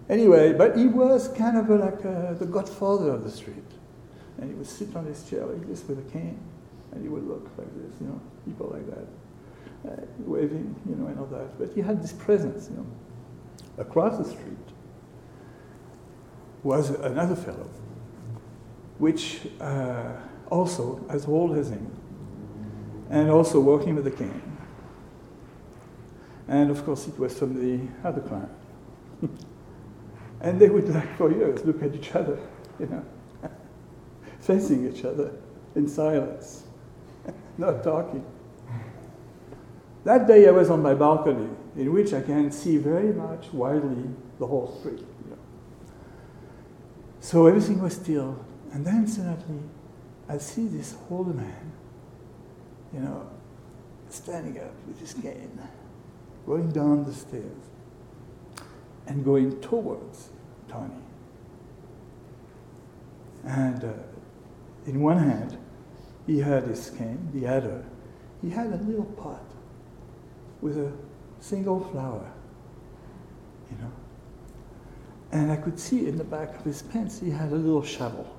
Anyway, 0.09 0.53
but 0.53 0.77
he 0.77 0.87
was 0.87 1.27
kind 1.29 1.57
of 1.57 1.69
like 1.69 2.05
uh, 2.05 2.33
the 2.33 2.45
godfather 2.45 3.11
of 3.11 3.23
the 3.23 3.31
street. 3.31 3.55
And 4.37 4.49
he 4.49 4.55
would 4.55 4.67
sit 4.67 4.95
on 4.95 5.05
his 5.05 5.27
chair 5.29 5.45
like 5.45 5.67
this 5.67 5.83
with 5.87 5.99
a 5.99 6.11
cane, 6.11 6.39
and 6.91 7.01
he 7.01 7.09
would 7.09 7.27
look 7.27 7.49
like 7.57 7.67
this, 7.75 7.99
you 7.99 8.07
know, 8.07 8.21
people 8.45 8.69
like 8.71 8.85
that, 8.87 9.91
uh, 9.91 10.05
waving, 10.19 10.75
you 10.87 10.95
know, 10.95 11.07
and 11.07 11.19
all 11.19 11.25
that. 11.25 11.57
But 11.57 11.73
he 11.73 11.81
had 11.81 12.01
this 12.01 12.13
presence, 12.13 12.69
you 12.69 12.77
know. 12.77 12.85
Across 13.77 14.17
the 14.19 14.25
street, 14.25 14.57
was 16.67 16.89
another 16.89 17.35
fellow, 17.35 17.69
which 18.97 19.39
uh, 19.61 20.11
also 20.49 21.03
as 21.09 21.25
old 21.25 21.57
as 21.57 21.69
him, 21.69 21.89
and 23.09 23.31
also 23.31 23.61
working 23.61 23.95
with 23.95 24.03
the 24.03 24.11
cane. 24.11 24.57
And 26.49 26.69
of 26.69 26.83
course, 26.83 27.07
it 27.07 27.17
was 27.17 27.39
from 27.39 27.55
the 27.55 27.87
other 28.03 28.19
clan. 28.19 28.49
and 30.41 30.59
they 30.59 30.67
would, 30.67 30.89
like, 30.89 31.17
for 31.17 31.31
years, 31.31 31.63
look 31.63 31.81
at 31.81 31.95
each 31.95 32.13
other, 32.13 32.37
you 32.79 32.87
know, 32.87 33.05
facing 34.41 34.91
each 34.91 35.05
other 35.05 35.31
in 35.73 35.87
silence, 35.87 36.65
not 37.57 37.81
talking. 37.81 38.25
That 40.03 40.27
day 40.27 40.49
I 40.49 40.51
was 40.51 40.69
on 40.69 40.81
my 40.81 40.93
balcony, 40.93 41.49
in 41.77 41.93
which 41.93 42.13
I 42.13 42.21
can 42.21 42.51
see 42.51 42.75
very 42.75 43.13
much 43.13 43.53
widely 43.53 44.09
the 44.37 44.47
whole 44.47 44.77
street. 44.79 45.05
So 47.27 47.45
everything 47.45 47.81
was 47.81 47.93
still. 47.93 48.39
And 48.71 48.85
then 48.85 49.05
suddenly, 49.05 49.61
I 50.29 50.37
see 50.37 50.65
this 50.67 50.95
old 51.11 51.35
man, 51.35 51.73
you 52.93 53.01
know, 53.01 53.29
standing 54.07 54.57
up 54.61 54.71
with 54.87 54.97
his 55.01 55.13
cane, 55.13 55.59
going 56.45 56.71
down 56.71 57.03
the 57.03 57.13
stairs, 57.13 57.65
and 59.07 59.25
going 59.25 59.59
towards 59.59 60.29
Tony. 60.69 61.03
And 63.43 63.83
uh, 63.83 63.91
in 64.85 65.01
one 65.01 65.17
hand, 65.17 65.57
he 66.25 66.39
had 66.39 66.63
his 66.63 66.91
cane, 66.91 67.29
the 67.33 67.45
other, 67.45 67.83
he 68.41 68.51
had 68.51 68.67
a 68.67 68.77
little 68.77 69.03
pot 69.03 69.43
with 70.61 70.77
a 70.77 70.93
single 71.41 71.81
flower, 71.91 72.31
you 73.69 73.77
know. 73.79 73.91
And 75.31 75.51
I 75.51 75.57
could 75.57 75.79
see 75.79 76.07
in 76.07 76.17
the 76.17 76.23
back 76.23 76.57
of 76.57 76.63
his 76.63 76.81
pants 76.81 77.19
he 77.19 77.29
had 77.29 77.51
a 77.51 77.55
little 77.55 77.83
shovel. 77.83 78.33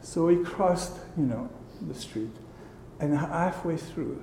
So 0.00 0.28
he 0.28 0.36
crossed, 0.36 0.96
you 1.16 1.24
know, 1.24 1.50
the 1.88 1.94
street. 1.94 2.30
And 3.00 3.16
halfway 3.16 3.76
through, 3.76 4.22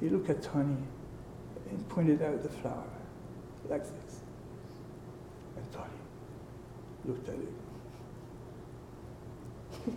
he 0.00 0.08
looked 0.08 0.30
at 0.30 0.42
Tony 0.42 0.76
and 1.70 1.88
pointed 1.88 2.22
out 2.22 2.42
the 2.42 2.48
flower, 2.48 2.82
like 3.68 3.82
this. 3.82 4.20
And 5.56 5.72
Tony 5.72 5.86
looked 7.04 7.28
at 7.28 7.34
it. 7.34 7.48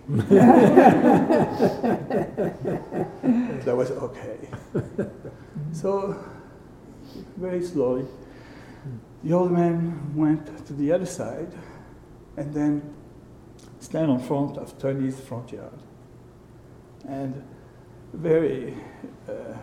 that 3.66 3.76
was 3.76 3.92
okay. 3.92 4.38
So, 5.72 6.22
very 7.38 7.64
slowly, 7.64 8.06
the 9.24 9.34
old 9.34 9.52
man 9.52 10.16
went 10.16 10.66
to 10.68 10.74
the 10.74 10.92
other 10.92 11.06
side 11.06 11.52
and 12.38 12.54
then 12.54 12.94
stand 13.80 14.12
in 14.12 14.20
front 14.20 14.58
of 14.58 14.78
Tony's 14.78 15.20
front 15.20 15.52
yard. 15.52 15.80
And 17.08 17.44
very, 18.14 18.76
uh, 19.28 19.58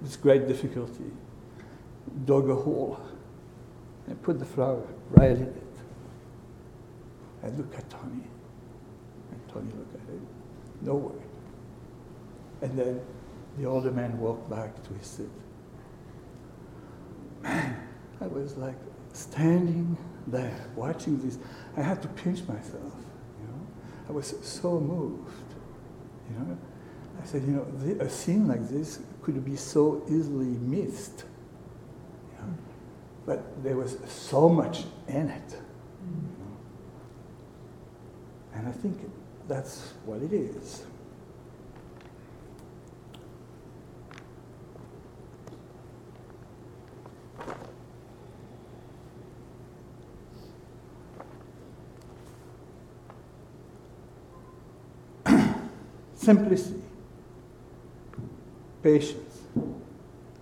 with 0.00 0.20
great 0.20 0.46
difficulty, 0.46 1.10
dug 2.24 2.48
a 2.48 2.54
hole 2.54 3.00
and 4.06 4.20
put 4.22 4.38
the 4.38 4.44
flower 4.44 4.86
right 5.10 5.32
in 5.32 5.42
it. 5.42 5.62
And 7.42 7.56
look 7.58 7.74
at 7.76 7.88
Tony. 7.88 8.24
And 9.30 9.48
Tony 9.48 9.70
looked 9.72 9.94
at 9.94 10.14
it. 10.14 10.20
No 10.82 10.94
word. 10.94 11.22
And 12.62 12.78
then 12.78 13.00
the 13.56 13.66
older 13.66 13.90
man 13.90 14.18
walked 14.18 14.48
back 14.50 14.82
to 14.82 14.94
his 14.94 15.06
seat. 15.06 15.28
Man, 17.42 17.76
I 18.20 18.26
was 18.26 18.56
like, 18.56 18.76
standing 19.18 19.96
there 20.26 20.56
watching 20.76 21.20
this, 21.20 21.38
I 21.76 21.82
had 21.82 22.00
to 22.02 22.08
pinch 22.08 22.46
myself. 22.46 22.94
You 23.40 23.46
know, 23.48 23.66
I 24.08 24.12
was 24.12 24.34
so 24.42 24.78
moved. 24.78 25.32
You 26.30 26.38
know, 26.38 26.58
I 27.20 27.26
said, 27.26 27.42
you 27.42 27.52
know, 27.52 27.66
a 28.00 28.08
scene 28.08 28.46
like 28.46 28.68
this 28.68 29.00
could 29.22 29.44
be 29.44 29.56
so 29.56 30.02
easily 30.08 30.46
missed. 30.46 31.24
You 32.32 32.46
know? 32.46 32.54
But 33.26 33.62
there 33.64 33.76
was 33.76 33.98
so 34.06 34.48
much 34.48 34.84
in 35.08 35.28
it. 35.28 35.50
You 35.50 36.28
know? 36.38 36.56
And 38.54 38.68
I 38.68 38.72
think 38.72 38.98
that's 39.48 39.94
what 40.04 40.22
it 40.22 40.32
is. 40.32 40.84
Simplicity, 56.28 56.82
patience, 58.82 59.44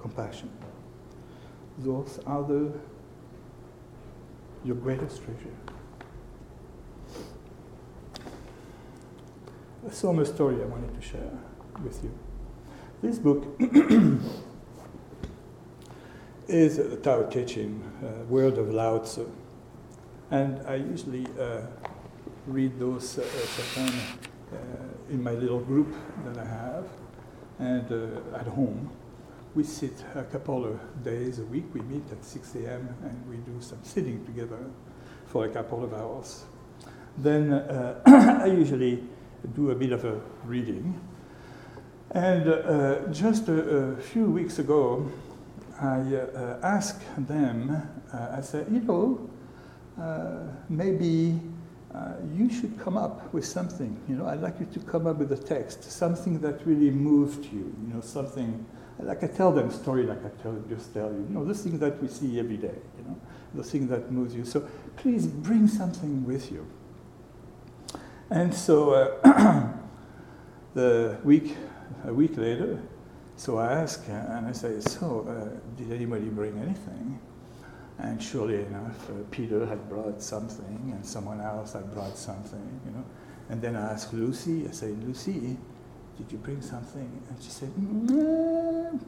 compassion. 0.00 0.50
Those 1.78 2.18
are 2.26 2.42
the, 2.42 2.72
your 4.64 4.74
greatest 4.74 5.22
treasure. 5.22 5.56
A 9.86 9.92
story 10.24 10.60
I 10.60 10.64
wanted 10.64 10.92
to 10.92 11.00
share 11.00 11.38
with 11.84 12.02
you. 12.02 12.12
This 13.00 13.20
book 13.20 13.46
is 16.48 16.78
the 16.78 16.96
Tao 16.96 17.22
Te 17.30 17.44
Ching, 17.44 17.80
uh, 18.02 18.24
Word 18.24 18.58
of 18.58 18.74
Lao 18.74 18.98
Tzu. 18.98 19.30
And 20.32 20.66
I 20.66 20.74
usually 20.74 21.28
uh, 21.38 21.60
read 22.48 22.76
those 22.80 23.20
uh, 23.20 23.22
in 25.10 25.22
my 25.22 25.32
little 25.32 25.60
group 25.60 25.94
that 26.24 26.38
I 26.38 26.44
have. 26.44 26.86
And 27.58 27.90
uh, 27.90 28.36
at 28.38 28.46
home, 28.46 28.90
we 29.54 29.64
sit 29.64 30.04
a 30.14 30.24
couple 30.24 30.66
of 30.66 30.78
days 31.02 31.38
a 31.38 31.44
week. 31.44 31.64
We 31.72 31.80
meet 31.80 32.02
at 32.12 32.24
6 32.24 32.54
a.m. 32.56 32.94
and 33.02 33.28
we 33.28 33.36
do 33.36 33.60
some 33.60 33.78
sitting 33.82 34.24
together 34.26 34.58
for 35.26 35.46
a 35.46 35.48
couple 35.48 35.82
of 35.82 35.94
hours. 35.94 36.44
Then 37.18 37.52
uh, 37.52 38.00
I 38.42 38.46
usually 38.46 39.02
do 39.54 39.70
a 39.70 39.74
bit 39.74 39.92
of 39.92 40.04
a 40.04 40.20
reading. 40.44 41.00
And 42.10 42.48
uh, 42.48 43.08
just 43.10 43.48
a, 43.48 43.52
a, 43.52 43.96
few 43.96 44.26
weeks 44.26 44.58
ago, 44.58 45.10
I 45.80 46.00
uh, 46.14 46.60
asked 46.62 47.02
them, 47.16 47.70
uh, 48.12 48.36
I 48.36 48.40
said, 48.40 48.66
you 48.70 48.80
know, 48.80 49.28
uh, 50.00 50.52
maybe 50.68 51.40
uh, 51.96 52.12
you 52.34 52.50
should 52.50 52.78
come 52.78 52.96
up 52.96 53.32
with 53.32 53.44
something. 53.44 53.98
You 54.08 54.16
know, 54.16 54.26
I'd 54.26 54.42
like 54.42 54.60
you 54.60 54.66
to 54.66 54.80
come 54.80 55.06
up 55.06 55.16
with 55.16 55.32
a 55.32 55.36
text, 55.36 55.82
something 55.84 56.40
that 56.40 56.66
really 56.66 56.90
moved 56.90 57.46
you. 57.46 57.74
You 57.82 57.94
know, 57.94 58.00
something 58.00 58.66
like 58.98 59.24
I 59.24 59.28
tell 59.28 59.52
them 59.52 59.70
story, 59.70 60.04
like 60.04 60.24
I 60.24 60.28
tell, 60.42 60.62
just 60.68 60.92
tell 60.92 61.10
you. 61.10 61.26
You 61.28 61.34
know, 61.34 61.44
the 61.44 61.54
thing 61.54 61.78
that 61.78 62.02
we 62.02 62.08
see 62.08 62.38
every 62.38 62.58
day. 62.58 62.74
You 62.98 63.04
know, 63.04 63.20
the 63.54 63.62
thing 63.62 63.88
that 63.88 64.10
moves 64.10 64.34
you. 64.34 64.44
So 64.44 64.68
please 64.96 65.26
bring 65.26 65.68
something 65.68 66.24
with 66.26 66.52
you. 66.52 66.66
And 68.30 68.52
so 68.52 68.92
uh, 69.24 69.72
the 70.74 71.18
week, 71.24 71.56
a 72.04 72.12
week 72.12 72.36
later, 72.36 72.82
so 73.36 73.58
I 73.58 73.72
ask, 73.72 74.02
and 74.08 74.46
I 74.46 74.52
say, 74.52 74.80
so 74.80 75.26
uh, 75.28 75.76
did 75.76 75.92
anybody 75.92 76.26
bring 76.26 76.58
anything? 76.58 77.20
And 77.98 78.22
surely 78.22 78.62
enough, 78.62 79.08
uh, 79.08 79.14
Peter 79.30 79.64
had 79.64 79.88
brought 79.88 80.20
something, 80.20 80.92
and 80.94 81.04
someone 81.04 81.40
else 81.40 81.72
had 81.72 81.92
brought 81.94 82.16
something, 82.18 82.80
you 82.84 82.92
know. 82.92 83.04
And 83.48 83.62
then 83.62 83.74
I 83.74 83.92
asked 83.92 84.12
Lucy, 84.12 84.68
I 84.68 84.72
said, 84.72 85.02
Lucy, 85.02 85.56
did 86.18 86.30
you 86.30 86.38
bring 86.38 86.60
something? 86.60 87.22
And 87.28 87.42
she 87.42 87.50
said, 87.50 87.70
mm. 87.70 89.00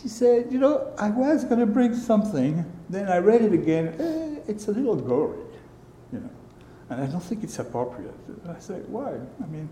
she 0.00 0.08
said, 0.08 0.52
you 0.52 0.58
know, 0.58 0.92
I 0.98 1.10
was 1.10 1.44
going 1.44 1.60
to 1.60 1.66
bring 1.66 1.94
something. 1.94 2.64
Then 2.88 3.08
I 3.08 3.18
read 3.18 3.42
it 3.42 3.52
again. 3.52 3.96
Eh, 3.98 4.50
it's 4.50 4.68
a 4.68 4.72
little 4.72 4.96
gory, 4.96 5.38
you 6.12 6.20
know. 6.20 6.30
And 6.90 7.02
I 7.02 7.06
don't 7.06 7.20
think 7.22 7.42
it's 7.42 7.58
appropriate. 7.58 8.14
I 8.48 8.58
said, 8.58 8.88
why? 8.88 9.14
I 9.42 9.46
mean, 9.46 9.68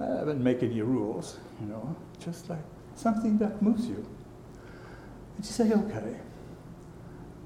I 0.00 0.06
haven't 0.06 0.42
made 0.42 0.62
any 0.62 0.82
rules, 0.82 1.38
you 1.60 1.66
know, 1.66 1.96
just 2.20 2.48
like 2.48 2.64
something 2.94 3.38
that 3.38 3.60
moves 3.62 3.86
you. 3.86 4.06
And 5.36 5.44
she 5.46 5.52
said, 5.52 5.72
okay. 5.72 6.16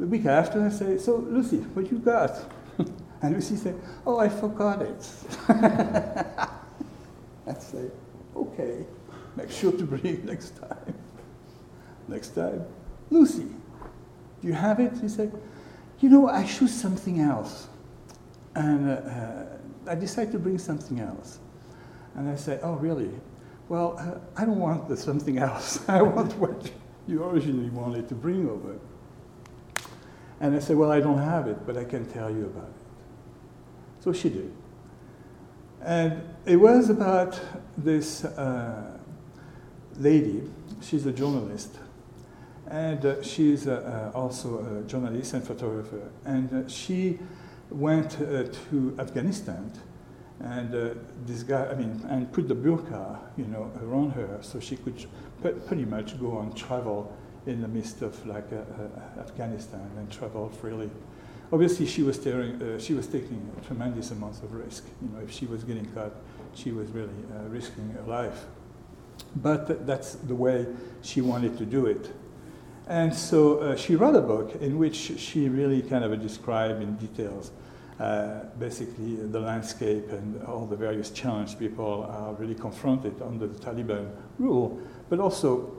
The 0.03 0.09
week 0.09 0.27
after, 0.27 0.61
I 0.61 0.69
say, 0.69 0.99
so 0.99 1.15
Lucy, 1.15 1.59
what 1.59 1.89
you 1.89 2.01
got? 2.01 2.37
and 3.23 3.35
Lucy 3.37 3.55
said, 3.55 3.81
oh, 4.05 4.19
I 4.19 4.29
forgot 4.29 4.83
it. 4.83 5.09
I 5.49 6.49
say, 7.57 7.89
okay, 8.35 8.85
make 9.37 9.53
sure 9.53 9.71
to 9.71 9.85
bring 9.85 10.05
it 10.05 10.25
next 10.25 10.57
time. 10.57 10.95
Next 12.09 12.31
time, 12.31 12.65
Lucy, 13.11 13.47
do 14.41 14.49
you 14.49 14.55
have 14.55 14.81
it? 14.81 14.93
She 15.01 15.09
said, 15.09 15.41
you 16.01 16.09
know, 16.09 16.29
I 16.29 16.47
choose 16.47 16.75
something 16.75 17.21
else. 17.21 17.69
And 18.57 18.91
uh, 18.91 18.95
uh, 18.95 19.45
I 19.87 19.95
decided 19.95 20.33
to 20.33 20.41
bring 20.41 20.59
something 20.59 20.99
else. 20.99 21.39
And 22.17 22.29
I 22.29 22.35
said, 22.35 22.59
oh, 22.65 22.73
really? 22.73 23.13
Well, 23.69 23.95
uh, 24.01 24.19
I 24.37 24.47
don't 24.47 24.59
want 24.59 24.89
the 24.89 24.97
something 24.97 25.39
else. 25.39 25.79
I 25.89 26.03
want 26.03 26.37
what 26.39 26.73
you 27.07 27.23
originally 27.23 27.71
wanted 27.71 28.09
to 28.09 28.17
bring 28.17 28.51
over. 28.51 28.81
And 30.43 30.57
I 30.57 30.59
said, 30.59 30.77
Well, 30.77 30.91
I 30.91 30.99
don't 30.99 31.19
have 31.19 31.47
it, 31.47 31.65
but 31.65 31.77
I 31.77 31.85
can 31.85 32.05
tell 32.05 32.29
you 32.29 32.47
about 32.47 32.69
it. 32.69 34.03
So 34.03 34.13
she 34.13 34.29
did. 34.29 34.53
And 35.81 36.21
it 36.45 36.57
was 36.57 36.91
about 36.91 37.41
this 37.79 38.25
uh, 38.25 38.99
lady, 39.97 40.43
she's 40.81 41.07
a 41.07 41.13
journalist, 41.13 41.79
and 42.69 43.05
uh, 43.07 43.23
she's 43.23 43.69
uh, 43.69 44.11
uh 44.15 44.19
also 44.19 44.81
a 44.81 44.89
journalist 44.89 45.33
and 45.35 45.45
photographer. 45.47 46.11
And 46.25 46.53
uh, 46.53 46.69
she 46.69 47.21
went 47.71 48.21
uh, 48.21 48.45
to 48.71 48.97
Afghanistan 48.99 49.73
and 50.41 50.99
this 51.25 51.45
guy, 51.45 51.67
I 51.67 51.75
mean, 51.77 52.05
and 52.09 52.33
put 52.33 52.49
the 52.49 52.57
burqa, 52.57 53.17
you 53.37 53.45
know, 53.45 53.71
around 53.81 54.11
her 54.11 54.39
so 54.41 54.59
she 54.59 54.75
could 54.75 55.07
pretty 55.41 55.85
much 55.85 56.19
go 56.19 56.37
on 56.37 56.53
travel 56.53 57.17
in 57.47 57.61
the 57.61 57.69
midst 57.69 58.03
of 58.03 58.27
like 58.27 58.53
uh, 58.53 58.57
uh, 58.57 59.21
Afghanistan 59.21 59.91
and 59.97 60.11
travel 60.11 60.49
freely. 60.49 60.91
Obviously, 61.53 61.87
she 61.87 62.03
was, 62.03 62.25
uh, 62.27 62.79
she 62.79 62.95
was 62.95 63.07
taking 63.07 63.51
tremendous 63.67 64.11
amounts 64.11 64.41
of 64.41 64.53
risk. 64.55 64.85
You 65.03 65.09
know, 65.09 65.21
if 65.21 65.31
she 65.31 65.45
was 65.47 65.65
getting 65.65 65.85
caught, 65.93 66.13
she 66.55 66.73
was 66.73 66.89
really 66.91 67.13
risking 67.49 67.91
her 67.91 68.03
life. 68.03 68.47
But 69.37 69.67
th- 69.67 69.81
that's 69.83 70.15
the 70.15 70.35
way 70.35 70.67
she 71.03 71.21
wanted 71.21 71.59
to 71.59 71.67
do 71.67 71.87
it. 71.87 72.11
And 72.87 73.15
so 73.15 73.59
uh, 73.59 73.77
she 73.77 73.97
wrote 73.97 74.15
a 74.15 74.23
book 74.23 74.57
in 74.63 74.79
which 74.79 74.97
she 75.19 75.49
really 75.51 75.83
kind 75.83 76.05
of 76.05 76.21
described 76.23 76.83
in 76.83 76.97
details 76.97 77.53
uh, 78.01 78.45
basically 78.59 79.17
the 79.17 79.39
landscape 79.39 80.11
and 80.11 80.43
all 80.45 80.67
the 80.67 80.77
various 80.77 81.11
challenges 81.11 81.55
people 81.55 82.05
are 82.11 82.33
really 82.35 82.55
confronted 82.55 83.21
under 83.23 83.47
the 83.47 83.59
Taliban 83.59 84.11
rule, 84.39 84.81
but 85.09 85.21
also 85.21 85.73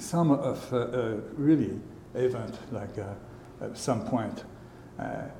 some 0.00 0.30
of 0.30 0.72
uh, 0.72 0.76
uh, 0.76 1.20
really 1.36 1.78
event, 2.14 2.58
like 2.72 2.98
uh, 2.98 3.64
at 3.64 3.76
some 3.76 4.04
point, 4.06 4.44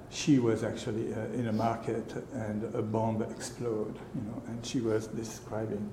she 0.08 0.38
was 0.38 0.64
actually 0.64 1.12
in 1.34 1.48
a 1.48 1.52
market 1.52 2.14
and 2.32 2.74
a 2.74 2.80
bomb 2.80 3.20
exploded, 3.22 3.94
you 4.14 4.22
know, 4.22 4.42
and 4.46 4.64
she 4.64 4.80
was 4.80 5.06
describing 5.08 5.90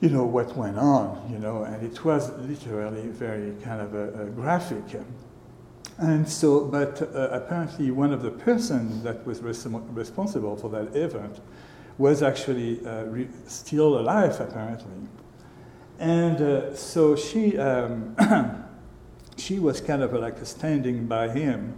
you 0.00 0.10
know, 0.10 0.24
what 0.24 0.54
went 0.54 0.76
on, 0.76 1.26
you 1.30 1.38
know, 1.38 1.62
and 1.62 1.82
it 1.82 2.04
was 2.04 2.30
literally 2.40 3.08
very 3.08 3.54
kind 3.62 3.80
of 3.80 3.94
a, 3.94 4.24
a 4.24 4.26
graphic. 4.26 4.84
And 5.98 6.28
so, 6.28 6.64
but 6.66 7.00
uh, 7.00 7.28
apparently 7.30 7.90
one 7.90 8.12
of 8.12 8.20
the 8.20 8.30
persons 8.30 9.02
that 9.04 9.24
was 9.24 9.40
res- 9.40 9.66
responsible 9.66 10.56
for 10.56 10.68
that 10.70 10.94
event 10.94 11.40
was 11.96 12.22
actually 12.22 12.84
uh, 12.84 13.04
re- 13.04 13.28
still 13.46 13.98
alive, 13.98 14.38
apparently. 14.40 15.08
And 15.98 16.40
uh, 16.40 16.74
so 16.74 17.16
she, 17.16 17.56
um, 17.58 18.16
she 19.36 19.58
was 19.58 19.80
kind 19.80 20.02
of 20.02 20.12
like 20.12 20.44
standing 20.44 21.06
by 21.06 21.28
him. 21.28 21.74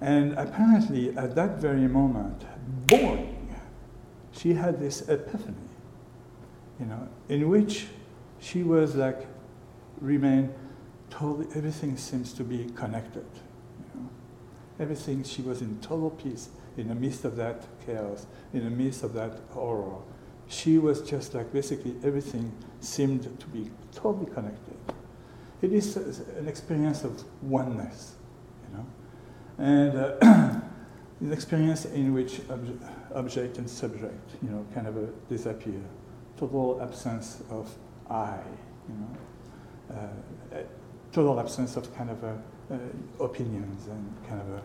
And 0.00 0.34
apparently, 0.34 1.16
at 1.16 1.34
that 1.34 1.58
very 1.58 1.88
moment, 1.88 2.44
boing, 2.86 3.34
she 4.32 4.54
had 4.54 4.80
this 4.80 5.08
epiphany, 5.08 5.56
you 6.78 6.86
know, 6.86 7.08
in 7.28 7.48
which 7.48 7.86
she 8.40 8.62
was 8.62 8.94
like, 8.96 9.26
remain 10.00 10.52
totally, 11.08 11.46
everything 11.54 11.96
seems 11.96 12.32
to 12.34 12.44
be 12.44 12.70
connected. 12.74 13.24
Everything, 14.78 15.22
she 15.22 15.40
was 15.40 15.62
in 15.62 15.78
total 15.80 16.10
peace 16.10 16.48
in 16.76 16.88
the 16.88 16.94
midst 16.96 17.24
of 17.24 17.36
that 17.36 17.64
chaos, 17.86 18.26
in 18.52 18.64
the 18.64 18.70
midst 18.70 19.04
of 19.04 19.14
that 19.14 19.38
horror 19.50 20.02
she 20.48 20.78
was 20.78 21.00
just 21.02 21.34
like 21.34 21.52
basically 21.52 21.96
everything 22.04 22.52
seemed 22.80 23.22
to 23.40 23.46
be 23.46 23.70
totally 23.94 24.30
connected. 24.32 24.76
It 25.62 25.72
is 25.72 25.96
an 25.96 26.46
experience 26.46 27.04
of 27.04 27.24
oneness, 27.42 28.14
you 28.68 28.76
know, 28.76 28.86
and 29.58 29.98
uh, 29.98 30.60
an 31.20 31.32
experience 31.32 31.86
in 31.86 32.12
which 32.12 32.40
ob- 32.50 32.80
object 33.14 33.58
and 33.58 33.68
subject, 33.68 34.32
you 34.42 34.50
know, 34.50 34.66
kind 34.74 34.86
of 34.86 35.28
disappear. 35.28 35.80
Total 36.36 36.80
absence 36.82 37.42
of 37.50 37.72
I, 38.10 38.38
you 38.88 38.94
know, 38.94 39.96
uh, 39.96 40.58
total 41.12 41.40
absence 41.40 41.76
of 41.76 41.94
kind 41.96 42.10
of 42.10 42.24
uh, 42.24 42.76
opinions 43.20 43.86
and 43.86 44.28
kind 44.28 44.40
of 44.40 44.48
a 44.48 44.62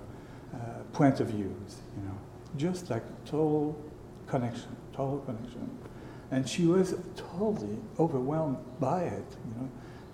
uh, 0.55 0.83
point 0.91 1.19
of 1.19 1.27
views, 1.27 1.77
you 1.95 2.03
know, 2.03 2.17
just 2.57 2.89
like 2.89 3.03
total 3.23 3.77
connection 4.27 4.75
connection. 5.25 5.69
And 6.31 6.47
she 6.47 6.65
was 6.65 6.95
totally 7.15 7.77
overwhelmed 7.97 8.57
by 8.79 9.03
it. 9.03 9.25
You 9.45 9.61
know, 9.61 9.69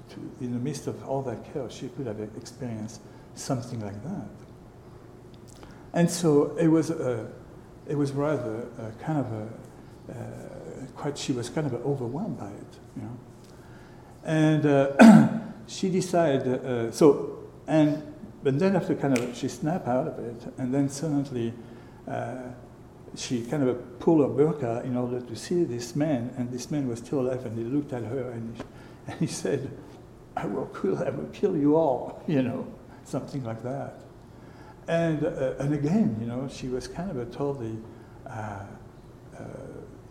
to, 0.10 0.43
in 0.43 0.54
the 0.54 0.60
midst 0.60 0.88
of 0.88 1.04
all 1.08 1.21
that 1.24 1.54
chaos, 1.54 1.74
she 1.74 1.89
could 1.89 2.08
have 2.08 2.19
experienced 2.38 3.02
something 3.36 3.80
like 3.82 4.02
that. 4.04 4.30
And 5.93 6.10
so 6.10 6.56
it 6.58 6.67
was, 6.67 6.89
a, 6.89 7.32
it 7.88 7.95
was 7.95 8.12
rather 8.12 8.67
a 8.80 8.91
kind 9.04 9.19
of 9.19 9.32
a, 9.32 9.48
uh, 10.12 10.86
quite, 10.95 11.17
she 11.17 11.32
was 11.32 11.50
kind 11.50 11.65
of 11.65 11.74
overwhelmed 11.86 12.38
by 12.38 12.50
it, 12.50 12.80
you 12.95 13.02
know. 13.02 13.17
And 14.24 14.65
uh, 14.65 15.39
she 15.67 15.89
decided, 15.89 16.65
uh, 16.65 16.91
so, 16.91 17.39
and, 17.67 18.04
but 18.43 18.60
then 18.60 18.76
after 18.76 18.95
kind 18.95 19.17
of, 19.17 19.36
she 19.36 19.48
snapped 19.48 19.88
out 19.88 20.08
of 20.08 20.19
it, 20.19 20.54
and 20.58 20.74
then 20.74 20.89
suddenly, 20.89 21.54
uh, 22.08 22.36
she 23.17 23.43
kind 23.43 23.67
of 23.67 23.99
pulled 23.99 24.21
her 24.21 24.43
burqa 24.43 24.84
in 24.84 24.97
order 24.97 25.21
to 25.21 25.36
see 25.36 25.63
this 25.63 25.95
man, 25.95 26.34
and 26.38 26.51
this 26.51 26.71
man 26.71 26.88
was 26.88 26.99
still 26.99 27.21
alive, 27.21 27.45
and 27.45 27.58
he 27.58 27.63
looked 27.63 27.93
at 27.93 28.04
her 28.04 28.32
and 28.32 28.56
he, 28.56 28.63
and 29.08 29.19
he 29.19 29.28
said, 29.28 29.71
I 30.36 30.45
will 30.45 30.65
kill, 30.67 31.01
I 31.04 31.10
will 31.10 31.30
kill 31.32 31.56
you 31.56 31.75
all, 31.75 32.23
you 32.28 32.41
know, 32.41 32.67
something 33.04 33.43
like 33.43 33.63
that. 33.63 34.01
And, 34.88 35.25
uh, 35.25 35.56
and 35.60 35.73
again, 35.73 36.17
you 36.19 36.28
know, 36.28 36.47
she 36.47 36.67
was 36.67 36.88
kind 36.88 37.10
of 37.10 37.17
a 37.17 37.25
totally 37.25 37.78
uh, 38.28 38.60
uh, 39.38 39.43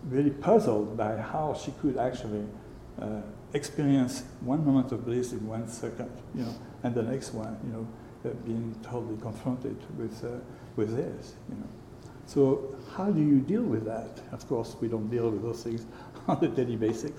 really 0.04 0.30
puzzled 0.30 0.96
by 0.96 1.16
how 1.16 1.54
she 1.54 1.72
could 1.80 1.96
actually 1.96 2.44
uh, 3.00 3.20
experience 3.52 4.24
one 4.40 4.64
moment 4.64 4.90
of 4.92 5.04
bliss 5.04 5.32
in 5.32 5.46
one 5.46 5.68
second, 5.68 6.10
you 6.34 6.42
know, 6.42 6.54
and 6.82 6.94
the 6.94 7.02
next 7.02 7.32
one, 7.32 7.56
you 7.64 7.72
know, 7.72 7.88
uh, 8.24 8.34
being 8.44 8.74
totally 8.82 9.16
confronted 9.20 9.76
with, 9.96 10.24
uh, 10.24 10.38
with 10.76 10.96
this, 10.96 11.34
you 11.48 11.54
know. 11.56 11.68
So 12.26 12.76
how 12.96 13.10
do 13.10 13.20
you 13.20 13.40
deal 13.40 13.62
with 13.62 13.84
that? 13.84 14.20
Of 14.32 14.48
course, 14.48 14.76
we 14.80 14.88
don't 14.88 15.10
deal 15.10 15.30
with 15.30 15.42
those 15.42 15.62
things 15.62 15.86
on 16.28 16.42
a 16.44 16.48
daily 16.48 16.76
basis, 16.76 17.12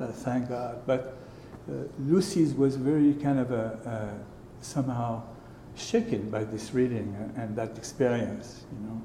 uh, 0.00 0.08
thank 0.08 0.48
God. 0.48 0.82
But 0.86 1.16
uh, 1.68 1.84
Lucy's 2.00 2.54
was 2.54 2.76
very 2.76 3.14
kind 3.14 3.38
of 3.38 3.52
a, 3.52 4.18
somehow 4.60 5.22
shaken 5.76 6.30
by 6.30 6.44
this 6.44 6.74
reading 6.74 7.14
and 7.36 7.54
that 7.56 7.76
experience, 7.76 8.64
you 8.72 8.86
know. 8.86 9.02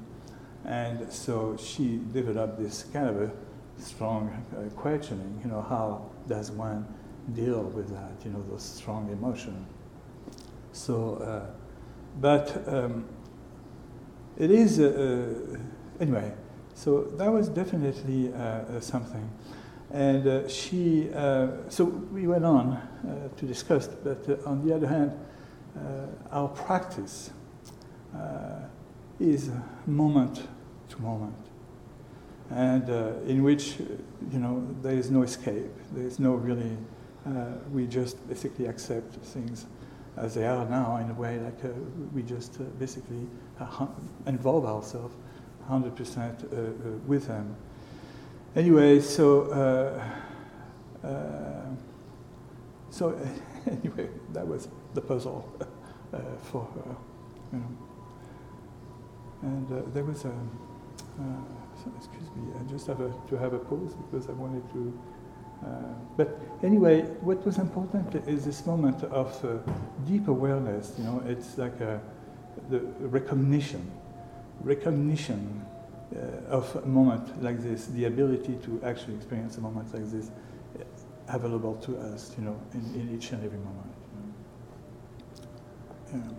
And 0.64 1.12
so 1.12 1.56
she 1.56 2.00
developed 2.12 2.58
this 2.58 2.84
kind 2.92 3.08
of 3.08 3.22
a 3.22 3.30
strong 3.78 4.30
uh, 4.56 4.68
questioning, 4.74 5.40
you 5.44 5.50
know, 5.50 5.60
how 5.60 6.10
does 6.28 6.50
one 6.50 6.86
deal 7.34 7.62
with 7.62 7.90
that, 7.90 8.12
you 8.24 8.30
know, 8.30 8.42
those 8.50 8.62
strong 8.62 9.10
emotions. 9.10 9.66
So, 10.72 11.16
uh, 11.16 11.46
but 12.20 12.66
um, 12.66 13.04
it 14.36 14.50
is, 14.50 14.80
uh, 14.80 14.84
uh, 15.54 15.58
anyway, 16.00 16.32
so 16.74 17.02
that 17.16 17.30
was 17.30 17.48
definitely 17.48 18.32
uh, 18.32 18.80
something. 18.80 19.30
And 19.90 20.50
she, 20.50 21.08
so 21.68 21.84
we 22.12 22.26
went 22.26 22.44
on 22.44 22.80
to 23.36 23.46
discuss, 23.46 23.86
but 23.86 24.44
on 24.44 24.66
the 24.66 24.74
other 24.74 24.88
hand, 24.88 25.12
our 26.32 26.48
practice 26.48 27.30
is 29.20 29.50
moment 29.86 30.48
to 30.88 31.00
moment, 31.00 31.36
and 32.50 32.90
uh, 32.90 33.12
in 33.26 33.44
which, 33.44 33.76
you 34.32 34.38
know, 34.40 34.66
there 34.82 34.94
is 34.94 35.12
no 35.12 35.22
escape. 35.22 35.70
There 35.92 36.04
is 36.04 36.18
no 36.18 36.34
really, 36.34 36.76
uh, 37.24 37.52
we 37.72 37.86
just 37.86 38.26
basically 38.28 38.66
accept 38.66 39.14
things 39.16 39.66
as 40.16 40.34
they 40.34 40.46
are 40.46 40.68
now 40.68 40.96
in 40.96 41.10
a 41.10 41.14
way 41.14 41.38
like 41.40 41.64
uh, 41.64 41.68
we 42.12 42.22
just 42.22 42.58
basically 42.78 43.26
involve 44.26 44.66
ourselves 44.66 45.14
100% 45.68 46.44
uh, 46.44 46.98
with 47.06 47.26
them. 47.26 47.56
Anyway, 48.56 49.00
so, 49.00 49.42
uh, 49.50 51.06
uh, 51.06 51.66
so 52.90 53.18
anyway, 53.66 54.08
that 54.32 54.46
was 54.46 54.68
the 54.94 55.00
puzzle 55.00 55.44
uh, 56.12 56.18
for 56.42 56.68
her, 56.74 56.96
you 57.52 57.58
know. 57.58 57.78
And 59.42 59.94
there 59.94 60.04
was 60.04 60.24
a, 60.24 60.32
so 61.82 61.92
excuse 61.98 62.30
me, 62.36 62.52
I 62.58 62.70
just 62.70 62.86
have 62.86 63.00
a, 63.00 63.12
to 63.28 63.36
have 63.36 63.52
a 63.52 63.58
pause 63.58 63.94
because 63.94 64.28
I 64.28 64.32
wanted 64.32 64.62
to. 64.72 64.98
Uh, 65.64 65.68
but 66.16 66.40
anyway, 66.62 67.02
what 67.20 67.44
was 67.44 67.58
important 67.58 68.14
is 68.28 68.44
this 68.44 68.64
moment 68.66 69.02
of 69.04 69.44
uh, 69.44 69.58
deep 70.06 70.28
awareness. 70.28 70.94
You 70.98 71.04
know, 71.04 71.22
it's 71.26 71.58
like 71.58 71.80
a, 71.80 72.00
the 72.70 72.80
recognition, 73.00 73.90
recognition 74.60 75.64
uh, 76.14 76.18
of 76.48 76.76
a 76.76 76.86
moment 76.86 77.42
like 77.42 77.62
this, 77.62 77.86
the 77.86 78.04
ability 78.04 78.56
to 78.64 78.80
actually 78.84 79.14
experience 79.14 79.56
a 79.58 79.60
moment 79.60 79.92
like 79.92 80.10
this 80.10 80.30
uh, 80.78 80.84
available 81.28 81.74
to 81.76 81.96
us. 81.98 82.34
You 82.38 82.44
know, 82.44 82.60
in, 82.72 83.00
in 83.00 83.14
each 83.14 83.32
and 83.32 83.44
every 83.44 83.58
moment. 83.58 83.94
You 86.12 86.18
know. 86.18 86.24
yeah. 86.28 86.34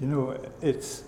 you 0.00 0.06
know, 0.06 0.38
it's 0.60 1.04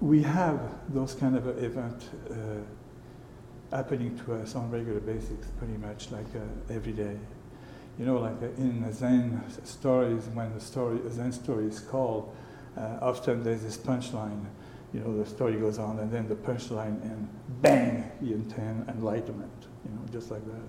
we 0.00 0.22
have 0.22 0.60
those 0.88 1.14
kind 1.14 1.36
of 1.36 1.46
events 1.62 2.06
uh, 2.30 2.34
happening 3.72 4.18
to 4.24 4.34
us 4.34 4.54
on 4.54 4.70
regular 4.70 5.00
basis, 5.00 5.46
pretty 5.58 5.76
much 5.78 6.10
like 6.10 6.26
uh, 6.36 6.74
every 6.74 6.92
day. 6.92 7.16
You 7.98 8.06
know, 8.06 8.18
like 8.18 8.40
uh, 8.42 8.46
in 8.58 8.92
Zen 8.92 9.42
stories, 9.64 10.24
when 10.34 10.52
the 10.54 10.60
story, 10.60 11.00
a 11.06 11.10
Zen 11.10 11.32
story 11.32 11.66
is 11.66 11.80
called, 11.80 12.34
uh, 12.76 12.98
often 13.00 13.42
there's 13.42 13.62
this 13.62 13.76
punchline. 13.76 14.44
You 14.92 15.00
know, 15.00 15.18
the 15.22 15.28
story 15.28 15.56
goes 15.56 15.78
on, 15.78 15.98
and 15.98 16.12
then 16.12 16.28
the 16.28 16.34
punchline, 16.34 17.02
and 17.02 17.28
bang, 17.62 18.10
you 18.20 18.44
attain 18.46 18.84
enlightenment. 18.88 19.66
You 19.84 19.90
know, 19.92 20.02
just 20.12 20.30
like 20.30 20.44
that. 20.44 20.62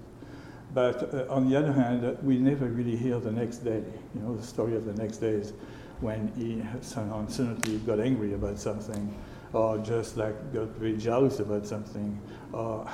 But 0.73 1.13
uh, 1.13 1.25
on 1.31 1.49
the 1.49 1.55
other 1.55 1.71
hand, 1.71 2.17
we 2.23 2.37
never 2.37 2.65
really 2.65 2.95
hear 2.95 3.19
the 3.19 3.31
next 3.31 3.57
day. 3.57 3.83
You 4.15 4.21
know, 4.21 4.35
the 4.35 4.43
story 4.43 4.75
of 4.75 4.85
the 4.85 4.93
next 4.93 5.17
day 5.17 5.31
is 5.31 5.53
when 5.99 6.31
he 6.35 6.63
suddenly 6.81 7.77
got 7.85 7.99
angry 7.99 8.33
about 8.33 8.59
something, 8.59 9.13
or 9.53 9.77
just 9.77 10.17
like 10.17 10.53
got 10.53 10.67
very 10.69 10.97
jealous 10.97 11.39
about 11.39 11.65
something, 11.65 12.19
or 12.51 12.87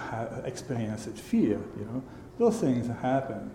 experienced 0.45 1.17
fear. 1.17 1.59
You 1.77 1.85
know, 1.85 2.03
those 2.37 2.59
things 2.59 2.87
happen. 2.87 3.51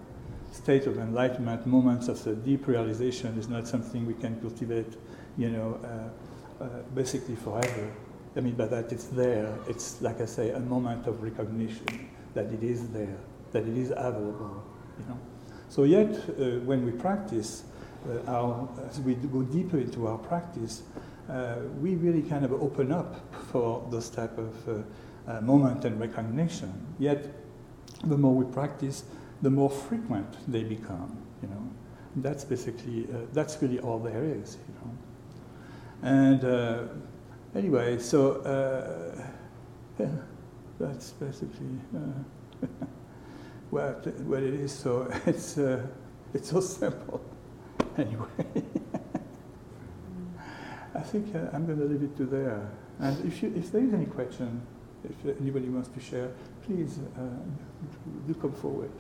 State 0.53 0.87
of 0.87 0.99
enlightenment, 0.99 1.67
moments 1.67 2.09
of 2.09 2.23
the 2.25 2.35
deep 2.35 2.67
realization 2.67 3.37
is 3.39 3.49
not 3.49 3.67
something 3.67 4.07
we 4.07 4.15
can 4.15 4.41
cultivate. 4.41 4.95
You 5.37 5.51
know, 5.51 5.81
uh, 5.85 6.65
uh, 6.65 6.69
basically 6.95 7.37
forever. 7.37 7.93
I 8.37 8.41
mean, 8.41 8.55
by 8.55 8.67
that 8.67 8.91
it's 8.93 9.07
there. 9.07 9.53
It's 9.69 10.01
like 10.01 10.21
I 10.21 10.27
say, 10.27 10.51
a 10.51 10.61
moment 10.61 11.07
of 11.07 11.23
recognition 11.23 12.09
that 12.35 12.47
it 12.47 12.63
is 12.63 12.89
there, 12.89 13.17
that 13.53 13.65
it 13.67 13.77
is 13.77 13.91
available. 13.91 14.65
You 14.99 15.07
know. 15.09 15.19
So 15.69 15.85
yet, 15.85 16.15
uh, 16.15 16.61
when 16.61 16.85
we 16.85 16.93
practice, 16.93 17.65
uh, 18.09 18.31
our, 18.31 18.69
as 18.89 19.01
we 19.01 19.15
go 19.15 19.43
deeper 19.43 19.79
into 19.79 20.07
our 20.07 20.19
practice, 20.19 20.83
we 21.81 21.95
really 21.97 22.23
kind 22.23 22.45
of 22.45 22.53
open 22.53 22.93
up 22.93 23.21
for 23.51 23.87
those 23.91 24.11
type 24.11 24.37
of 24.39 24.85
uh, 25.27 25.41
moment 25.41 25.85
and 25.85 25.99
recognition. 25.99 26.73
Yet, 26.99 27.33
the 28.05 28.19
more 28.19 28.35
we 28.35 28.45
practice, 28.53 29.05
the 29.43 29.51
more 29.51 29.71
frequent 29.71 30.37
they 30.47 30.65
become. 30.65 31.17
You 31.43 31.49
know, 31.49 31.71
that's 32.17 32.45
basically 32.45 33.07
that's 33.33 33.61
really 33.63 33.81
all 33.81 33.99
there 33.99 34.25
is. 34.25 34.59
You 34.69 34.75
know, 34.81 34.91
and 36.03 36.91
anyway, 37.55 37.99
so 37.99 38.43
yeah, 39.99 40.09
that's 40.79 41.11
basically 41.13 41.79
uh, 41.95 42.67
what, 43.71 44.07
what 44.23 44.43
it 44.43 44.55
is. 44.55 44.73
So 44.73 45.09
it's, 45.27 45.59
uh, 45.59 45.87
it's 46.33 46.51
so 46.51 46.61
simple. 46.61 47.21
anyway, 47.97 48.65
think 51.05 51.35
uh, 51.35 51.51
I'm 51.53 51.67
going 51.67 51.79
to 51.79 51.85
leave 51.85 52.03
it 52.03 52.17
to 52.17 52.25
there. 52.25 52.71
And 52.99 53.25
if, 53.27 53.43
you, 53.43 53.53
if 53.57 53.71
there 53.73 53.83
is 53.83 53.93
any 53.93 54.07
question, 54.07 54.63
if 55.05 55.41
anybody 55.41 55.69
wants 55.69 55.89
to 55.89 56.01
share, 56.01 56.31
please 56.65 56.99
uh, 57.17 57.21
do 58.27 58.35
come 58.35 58.53
forward. 58.53 58.91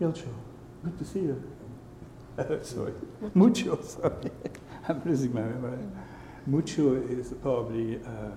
Ilcho, 0.00 0.28
good 0.84 0.98
to 0.98 1.04
see 1.04 1.20
you. 1.20 1.42
sorry, 2.62 2.92
Mucho, 3.34 3.80
sorry. 3.82 4.30
I'm 4.88 5.02
losing 5.04 5.32
my 5.32 5.40
memory. 5.40 5.78
Mucho 6.46 6.94
is 6.94 7.32
probably 7.42 7.96
uh, 7.96 8.30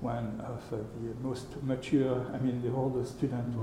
one 0.00 0.40
of 0.40 0.60
uh, 0.72 0.76
the 1.02 1.14
most 1.22 1.46
mature, 1.62 2.26
I 2.34 2.38
mean, 2.38 2.60
the 2.62 2.72
oldest 2.74 3.18
student. 3.18 3.54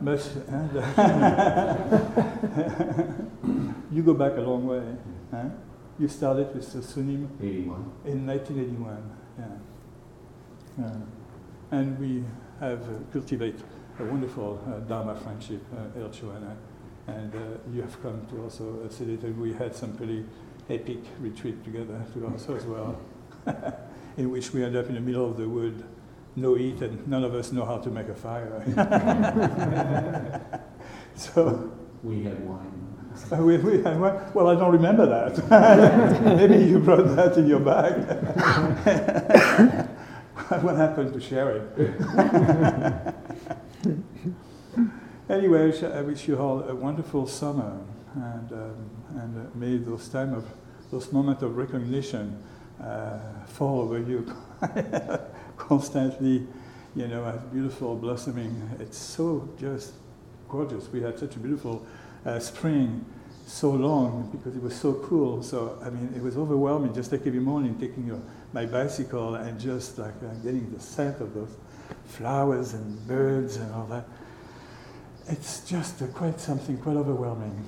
Most, 0.00 0.36
you 3.92 4.02
go 4.02 4.14
back 4.14 4.36
a 4.36 4.40
long 4.40 4.66
way. 4.66 4.82
Huh? 5.30 5.48
You 5.98 6.08
started 6.08 6.54
with 6.54 6.66
Sunim 6.66 7.28
81. 7.40 7.92
in 8.06 8.26
1981. 8.26 9.10
Yeah. 9.38 10.84
Uh, 10.84 10.90
and 11.70 11.98
we 11.98 12.24
have 12.60 12.82
uh, 12.82 12.98
cultivated 13.12 13.62
a 13.98 14.04
wonderful 14.04 14.62
uh, 14.66 14.80
Dharma 14.80 15.14
friendship, 15.14 15.62
uh, 15.76 15.98
Elcho 15.98 16.34
and 16.36 16.46
I. 16.46 17.12
And 17.12 17.34
uh, 17.34 17.38
you 17.72 17.82
have 17.82 18.00
come 18.02 18.26
to 18.30 18.42
also 18.42 18.84
uh, 18.84 18.88
see 18.88 19.16
that 19.16 19.36
we 19.36 19.52
had 19.52 19.74
some 19.74 19.92
pretty 19.92 20.24
epic 20.70 21.00
retreat 21.20 21.62
together 21.64 22.02
to 22.14 22.26
also 22.26 22.56
as 22.56 22.64
well. 22.64 23.00
in 24.16 24.30
which 24.30 24.52
we 24.52 24.64
end 24.64 24.76
up 24.76 24.86
in 24.86 24.94
the 24.94 25.00
middle 25.00 25.28
of 25.28 25.36
the 25.36 25.48
wood, 25.48 25.84
no 26.36 26.54
heat, 26.54 26.80
and 26.80 27.06
none 27.06 27.24
of 27.24 27.34
us 27.34 27.52
know 27.52 27.64
how 27.64 27.78
to 27.78 27.90
make 27.90 28.08
a 28.08 28.14
fire. 28.14 28.62
so 31.14 31.72
we 32.02 32.22
had 32.24 32.46
wine. 32.46 33.01
We, 33.30 33.56
we. 33.58 33.78
Well, 33.78 34.48
I 34.48 34.54
don't 34.54 34.72
remember 34.72 35.06
that. 35.06 36.22
Maybe 36.24 36.64
you 36.64 36.78
brought 36.78 37.16
that 37.16 37.36
in 37.36 37.46
your 37.46 37.60
bag. 37.60 37.94
what 40.62 40.76
happened 40.76 41.12
to 41.14 41.20
Sherry? 41.20 41.62
anyway, 45.28 45.72
I 45.94 46.02
wish 46.02 46.28
you 46.28 46.38
all 46.38 46.62
a 46.62 46.74
wonderful 46.74 47.26
summer, 47.26 47.78
and 48.14 48.52
um, 48.52 48.90
and 49.20 49.46
uh, 49.46 49.50
may 49.54 49.76
those 49.78 50.08
time 50.08 50.34
of 50.34 50.44
those 50.90 51.12
moments 51.12 51.42
of 51.42 51.56
recognition 51.56 52.42
uh, 52.82 53.18
fall 53.46 53.80
over 53.80 53.98
you 53.98 54.30
constantly, 55.56 56.46
you 56.94 57.08
know, 57.08 57.24
as 57.24 57.40
beautiful 57.52 57.96
blossoming. 57.96 58.70
It's 58.78 58.98
so 58.98 59.48
just 59.58 59.94
gorgeous. 60.48 60.88
We 60.92 61.00
had 61.00 61.18
such 61.18 61.36
a 61.36 61.38
beautiful 61.38 61.86
uh, 62.24 62.38
spring 62.38 63.04
so 63.46 63.70
long 63.70 64.30
because 64.32 64.56
it 64.56 64.62
was 64.62 64.74
so 64.74 64.94
cool. 64.94 65.42
So, 65.42 65.78
I 65.84 65.90
mean, 65.90 66.12
it 66.16 66.22
was 66.22 66.36
overwhelming 66.36 66.94
just 66.94 67.12
like 67.12 67.26
every 67.26 67.40
morning 67.40 67.78
taking 67.78 68.06
your, 68.06 68.20
my 68.52 68.66
bicycle 68.66 69.34
and 69.34 69.60
just 69.60 69.98
like 69.98 70.14
uh, 70.22 70.32
getting 70.42 70.72
the 70.72 70.80
scent 70.80 71.20
of 71.20 71.34
those 71.34 71.54
flowers 72.06 72.74
and 72.74 73.06
birds 73.06 73.56
and 73.56 73.72
all 73.74 73.86
that. 73.86 74.06
It's 75.28 75.68
just 75.68 76.02
uh, 76.02 76.06
quite 76.06 76.40
something 76.40 76.78
quite 76.78 76.96
overwhelming. 76.96 77.64